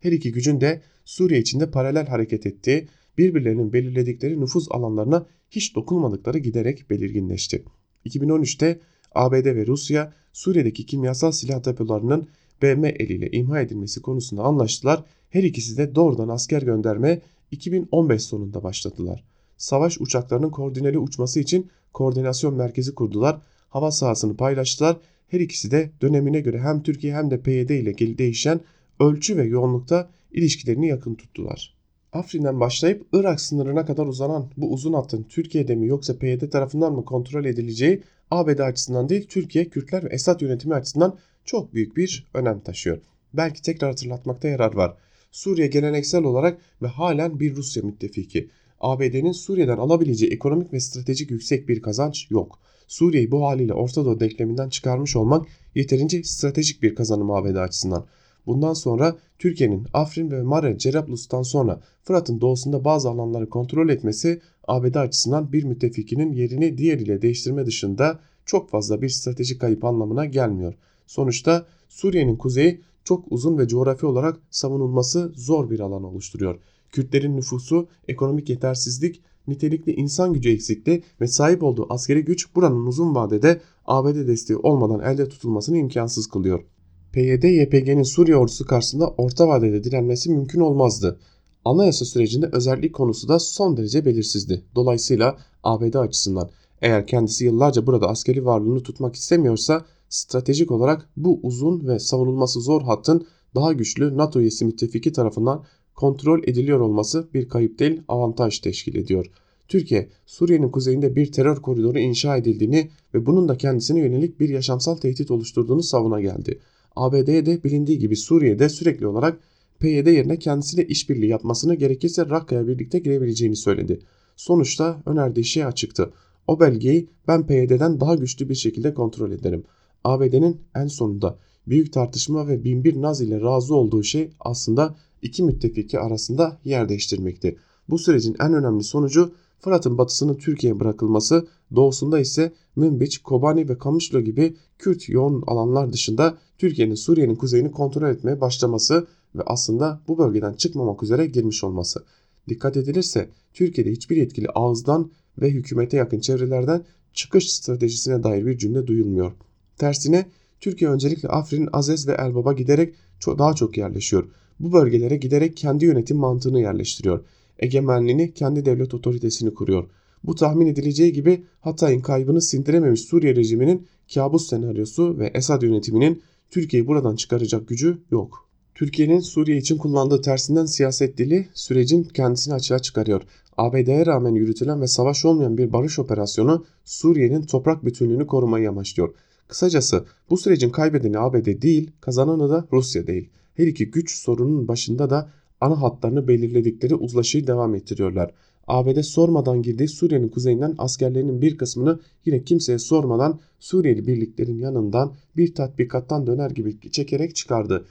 [0.00, 2.88] Her iki gücün de Suriye içinde paralel hareket ettiği,
[3.18, 7.64] birbirlerinin belirledikleri nüfuz alanlarına hiç dokunmadıkları giderek belirginleşti.
[8.06, 8.80] 2013'te
[9.14, 12.28] ABD ve Rusya Suriye'deki kimyasal silah depolarının
[12.62, 15.04] BM eliyle imha edilmesi konusunda anlaştılar.
[15.30, 19.24] Her ikisi de doğrudan asker gönderme 2015 sonunda başladılar.
[19.56, 23.40] Savaş uçaklarının koordineli uçması için koordinasyon merkezi kurdular.
[23.68, 24.96] Hava sahasını paylaştılar
[25.28, 28.60] her ikisi de dönemine göre hem Türkiye hem de PYD ile değişen
[29.00, 31.74] ölçü ve yoğunlukta ilişkilerini yakın tuttular.
[32.12, 37.04] Afrin'den başlayıp Irak sınırına kadar uzanan bu uzun hattın Türkiye'de mi yoksa PYD tarafından mı
[37.04, 42.60] kontrol edileceği ABD açısından değil Türkiye, Kürtler ve Esad yönetimi açısından çok büyük bir önem
[42.60, 42.98] taşıyor.
[43.34, 44.94] Belki tekrar hatırlatmakta yarar var.
[45.32, 48.48] Suriye geleneksel olarak ve halen bir Rusya müttefiki.
[48.80, 52.58] ABD'nin Suriye'den alabileceği ekonomik ve stratejik yüksek bir kazanç yok.
[52.88, 58.06] Suriye'yi bu haliyle Orta Doğu denkleminden çıkarmış olmak yeterince stratejik bir kazanım ABD açısından.
[58.46, 64.94] Bundan sonra Türkiye'nin Afrin ve Mare Cerablus'tan sonra Fırat'ın doğusunda bazı alanları kontrol etmesi ABD
[64.94, 70.74] açısından bir müttefikinin yerini diğeriyle değiştirme dışında çok fazla bir stratejik kayıp anlamına gelmiyor.
[71.06, 76.58] Sonuçta Suriye'nin kuzeyi çok uzun ve coğrafi olarak savunulması zor bir alan oluşturuyor.
[76.92, 83.14] Kürtlerin nüfusu, ekonomik yetersizlik nitelikli insan gücü eksikliği ve sahip olduğu askeri güç buranın uzun
[83.14, 86.64] vadede ABD desteği olmadan elde tutulmasını imkansız kılıyor.
[87.12, 91.20] PYD-YPG'nin Suriye ordusu karşısında orta vadede direnmesi mümkün olmazdı.
[91.64, 94.64] Anayasa sürecinde özellik konusu da son derece belirsizdi.
[94.74, 96.50] Dolayısıyla ABD açısından
[96.82, 102.82] eğer kendisi yıllarca burada askeri varlığını tutmak istemiyorsa stratejik olarak bu uzun ve savunulması zor
[102.82, 105.64] hattın daha güçlü NATO üyesi müttefiki tarafından
[105.98, 109.26] kontrol ediliyor olması bir kayıp değil avantaj teşkil ediyor.
[109.68, 114.96] Türkiye, Suriye'nin kuzeyinde bir terör koridoru inşa edildiğini ve bunun da kendisine yönelik bir yaşamsal
[114.96, 116.58] tehdit oluşturduğunu savuna geldi.
[116.96, 119.40] ABD'ye de bilindiği gibi Suriye'de sürekli olarak
[119.78, 123.98] PYD yerine kendisiyle işbirliği yapmasını gerekirse Rakka'ya birlikte girebileceğini söyledi.
[124.36, 126.12] Sonuçta önerdiği şey açıktı.
[126.46, 129.64] O belgeyi ben PYD'den daha güçlü bir şekilde kontrol ederim.
[130.04, 135.98] ABD'nin en sonunda büyük tartışma ve binbir naz ile razı olduğu şey aslında iki müttefiki
[135.98, 137.56] arasında yer değiştirmekti.
[137.88, 144.20] Bu sürecin en önemli sonucu Fırat'ın batısının Türkiye'ye bırakılması, doğusunda ise Münbiç, Kobani ve Kamışlo
[144.20, 150.52] gibi Kürt yoğun alanlar dışında Türkiye'nin Suriye'nin kuzeyini kontrol etmeye başlaması ve aslında bu bölgeden
[150.52, 152.04] çıkmamak üzere girmiş olması.
[152.48, 155.10] Dikkat edilirse Türkiye'de hiçbir yetkili ağızdan
[155.40, 159.32] ve hükümete yakın çevrelerden çıkış stratejisine dair bir cümle duyulmuyor.
[159.78, 160.26] Tersine
[160.60, 162.94] Türkiye öncelikle Afrin, Azez ve Elbab'a giderek
[163.26, 164.24] daha çok yerleşiyor.
[164.60, 167.24] Bu bölgelere giderek kendi yönetim mantığını yerleştiriyor.
[167.58, 169.90] Egemenliğini, kendi devlet otoritesini kuruyor.
[170.24, 176.86] Bu tahmin edileceği gibi Hatay'ın kaybını sindirememiş Suriye rejiminin kabus senaryosu ve Esad yönetiminin Türkiye'yi
[176.86, 178.48] buradan çıkaracak gücü yok.
[178.74, 183.22] Türkiye'nin Suriye için kullandığı tersinden siyaset dili sürecin kendisini açığa çıkarıyor.
[183.56, 189.14] ABD'ye rağmen yürütülen ve savaş olmayan bir barış operasyonu Suriye'nin toprak bütünlüğünü korumayı amaçlıyor.
[189.48, 193.30] Kısacası bu sürecin kaybedeni ABD değil, kazananı da Rusya değil.
[193.58, 195.30] Her iki güç sorunun başında da
[195.60, 198.30] ana hatlarını belirledikleri uzlaşıyı devam ettiriyorlar.
[198.66, 205.54] ABD sormadan girdiği Suriye'nin kuzeyinden askerlerinin bir kısmını yine kimseye sormadan Suriyeli birliklerin yanından bir
[205.54, 207.86] tatbikattan döner gibi çekerek çıkardı.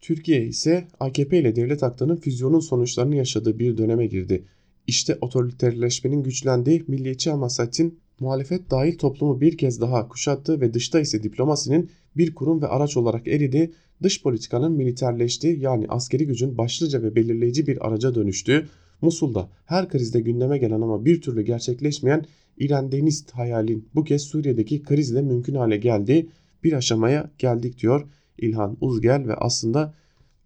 [0.00, 4.44] Türkiye ise AKP ile devlet aklının füzyonun sonuçlarını yaşadığı bir döneme girdi.
[4.86, 11.22] İşte otoriterleşmenin güçlendiği milliyetçi hamasetin muhalefet dahil toplumu bir kez daha kuşattı ve dışta ise
[11.22, 17.16] diplomasinin bir kurum ve araç olarak eridi, dış politikanın militerleştiği yani askeri gücün başlıca ve
[17.16, 18.68] belirleyici bir araca dönüştüğü,
[19.00, 22.24] Musul'da her krizde gündeme gelen ama bir türlü gerçekleşmeyen
[22.58, 26.30] İrandenist hayalin bu kez Suriye'deki krizle mümkün hale geldiği
[26.64, 28.06] bir aşamaya geldik diyor
[28.38, 29.94] İlhan Uzgel ve aslında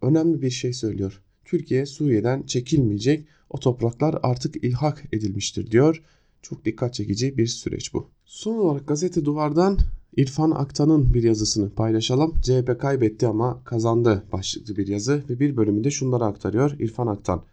[0.01, 1.21] önemli bir şey söylüyor.
[1.45, 6.03] Türkiye Suriye'den çekilmeyecek o topraklar artık ilhak edilmiştir diyor.
[6.41, 8.09] Çok dikkat çekici bir süreç bu.
[8.25, 9.77] Son olarak gazete duvardan
[10.17, 12.33] İrfan Aktan'ın bir yazısını paylaşalım.
[12.41, 17.43] CHP kaybetti ama kazandı başlıklı bir yazı ve bir bölümünde şunları aktarıyor İrfan Aktan.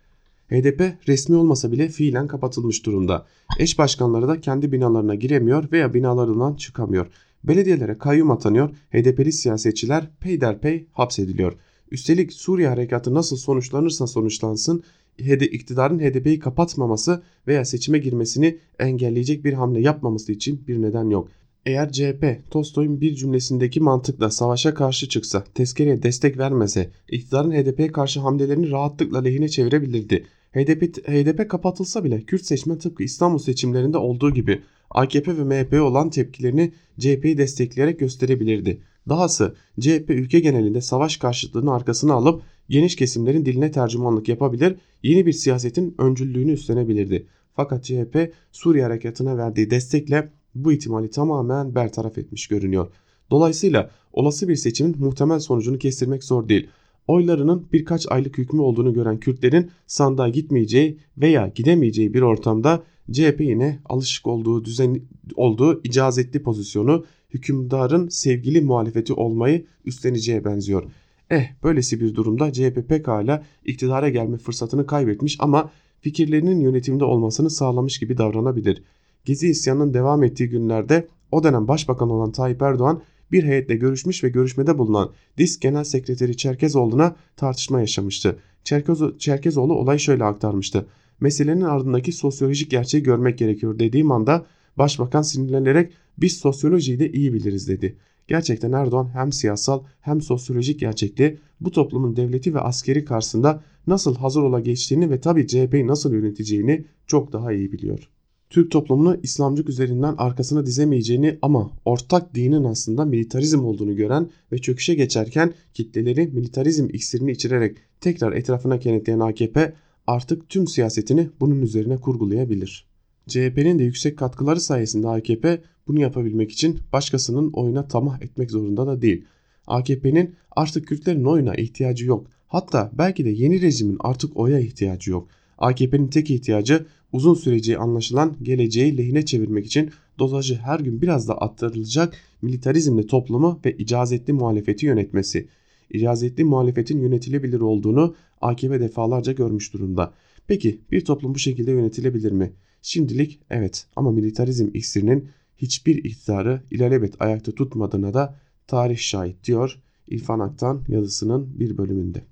[0.50, 3.26] HDP resmi olmasa bile fiilen kapatılmış durumda.
[3.58, 7.06] Eş başkanları da kendi binalarına giremiyor veya binalarından çıkamıyor.
[7.44, 11.52] Belediyelere kayyum atanıyor, HDP'li siyasetçiler peyderpey hapsediliyor.
[11.90, 14.82] Üstelik Suriye harekatı nasıl sonuçlanırsa sonuçlansın
[15.18, 21.28] iktidarın HDP'yi kapatmaması veya seçime girmesini engelleyecek bir hamle yapmaması için bir neden yok.
[21.66, 28.20] Eğer CHP Tolstoy'un bir cümlesindeki mantıkla savaşa karşı çıksa, tezkereye destek vermese, iktidarın HDP'ye karşı
[28.20, 30.24] hamlelerini rahatlıkla lehine çevirebilirdi.
[30.52, 36.10] HDP, HDP kapatılsa bile Kürt seçmen tıpkı İstanbul seçimlerinde olduğu gibi AKP ve MHP'ye olan
[36.10, 38.80] tepkilerini CHP'yi destekleyerek gösterebilirdi.
[39.08, 45.32] Dahası CHP ülke genelinde savaş karşıtlığını arkasına alıp geniş kesimlerin diline tercümanlık yapabilir, yeni bir
[45.32, 47.26] siyasetin öncüllüğünü üstlenebilirdi.
[47.56, 52.92] Fakat CHP Suriye harekatına verdiği destekle bu ihtimali tamamen bertaraf etmiş görünüyor.
[53.30, 56.68] Dolayısıyla olası bir seçimin muhtemel sonucunu kestirmek zor değil.
[57.06, 63.78] Oylarının birkaç aylık hükmü olduğunu gören Kürtlerin sandığa gitmeyeceği veya gidemeyeceği bir ortamda CHP yine
[63.84, 65.00] alışık olduğu düzen
[65.34, 67.04] olduğu icazetli pozisyonu
[67.34, 70.84] hükümdarın sevgili muhalefeti olmayı üstleneceğe benziyor.
[71.30, 75.70] Eh böylesi bir durumda CHP pekala iktidara gelme fırsatını kaybetmiş ama
[76.00, 78.82] fikirlerinin yönetimde olmasını sağlamış gibi davranabilir.
[79.24, 83.02] Gezi isyanının devam ettiği günlerde o dönem başbakan olan Tayyip Erdoğan
[83.32, 88.38] bir heyetle görüşmüş ve görüşmede bulunan DİSK Genel Sekreteri Çerkezoğlu'na tartışma yaşamıştı.
[88.64, 90.86] Çerkez, Çerkezoğlu olayı şöyle aktarmıştı.
[91.20, 94.46] Meselenin ardındaki sosyolojik gerçeği görmek gerekiyor dediğim anda
[94.78, 97.96] başbakan sinirlenerek biz sosyolojiyi de iyi biliriz dedi.
[98.28, 104.42] Gerçekten Erdoğan hem siyasal hem sosyolojik gerçekliği bu toplumun devleti ve askeri karşısında nasıl hazır
[104.42, 108.08] ola geçtiğini ve tabi CHP'yi nasıl yöneteceğini çok daha iyi biliyor.
[108.50, 114.94] Türk toplumunu İslamcılık üzerinden arkasına dizemeyeceğini ama ortak dinin aslında militarizm olduğunu gören ve çöküşe
[114.94, 119.72] geçerken kitleleri militarizm iksirini içirerek tekrar etrafına kenetleyen AKP
[120.06, 122.88] artık tüm siyasetini bunun üzerine kurgulayabilir.
[123.28, 129.02] CHP'nin de yüksek katkıları sayesinde AKP bunu yapabilmek için başkasının oyuna tamah etmek zorunda da
[129.02, 129.24] değil.
[129.66, 132.26] AKP'nin artık Kürtlerin oyuna ihtiyacı yok.
[132.46, 135.28] Hatta belki de yeni rejimin artık oya ihtiyacı yok.
[135.58, 141.40] AKP'nin tek ihtiyacı uzun süreci anlaşılan geleceği lehine çevirmek için dozajı her gün biraz da
[141.40, 145.48] arttırılacak militarizmli toplumu ve icazetli muhalefeti yönetmesi.
[145.90, 150.14] icazetli muhalefetin yönetilebilir olduğunu AKP defalarca görmüş durumda.
[150.46, 152.52] Peki bir toplum bu şekilde yönetilebilir mi?
[152.82, 155.28] Şimdilik evet ama militarizm iksirinin
[155.58, 158.34] hiçbir iktidarı ilelebet ayakta tutmadığına da
[158.66, 162.24] tarih şahit diyor İrfan Aktan yazısının bir bölümünde.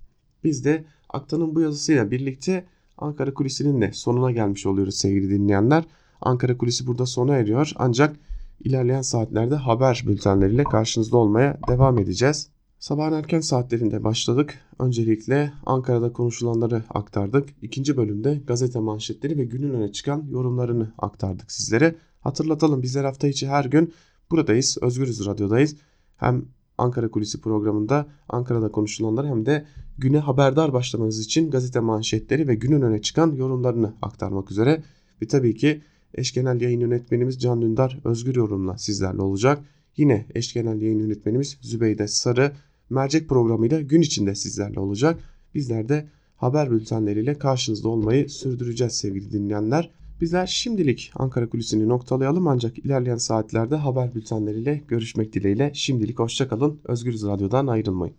[0.45, 2.67] Biz de Aktan'ın bu yazısıyla birlikte
[2.99, 5.85] Ankara Kulisi'nin de sonuna gelmiş oluyoruz sevgili dinleyenler.
[6.21, 8.17] Ankara Kulisi burada sona eriyor ancak
[8.65, 12.49] ilerleyen saatlerde haber bültenleriyle karşınızda olmaya devam edeceğiz.
[12.79, 14.55] Sabahın erken saatlerinde başladık.
[14.79, 17.49] Öncelikle Ankara'da konuşulanları aktardık.
[17.63, 21.95] İkinci bölümde gazete manşetleri ve günün öne çıkan yorumlarını aktardık sizlere.
[22.27, 23.95] Hatırlatalım bizler hafta içi her gün
[24.31, 24.79] buradayız.
[24.81, 25.77] Özgürüz Radyo'dayız.
[26.17, 26.45] Hem
[26.79, 29.67] Ankara Kulisi programında Ankara'da konuşulanları hem de
[29.99, 34.83] güne haberdar başlamanız için gazete manşetleri ve günün öne çıkan yorumlarını aktarmak üzere.
[35.23, 35.83] Ve tabii ki
[36.15, 39.65] eş genel yayın yönetmenimiz Can Dündar Özgür Yorum'la sizlerle olacak.
[39.97, 42.53] Yine eş genel yayın yönetmenimiz Zübeyde Sarı
[42.91, 45.21] mercek programıyla gün içinde sizlerle olacak.
[45.55, 49.91] Bizler de haber bültenleriyle karşınızda olmayı sürdüreceğiz sevgili dinleyenler.
[50.21, 55.71] Bizler şimdilik Ankara Kulisi'ni noktalayalım ancak ilerleyen saatlerde haber bültenleriyle görüşmek dileğiyle.
[55.75, 56.81] Şimdilik hoşçakalın.
[56.85, 58.15] Özgürüz Radyo'dan ayrılmayın.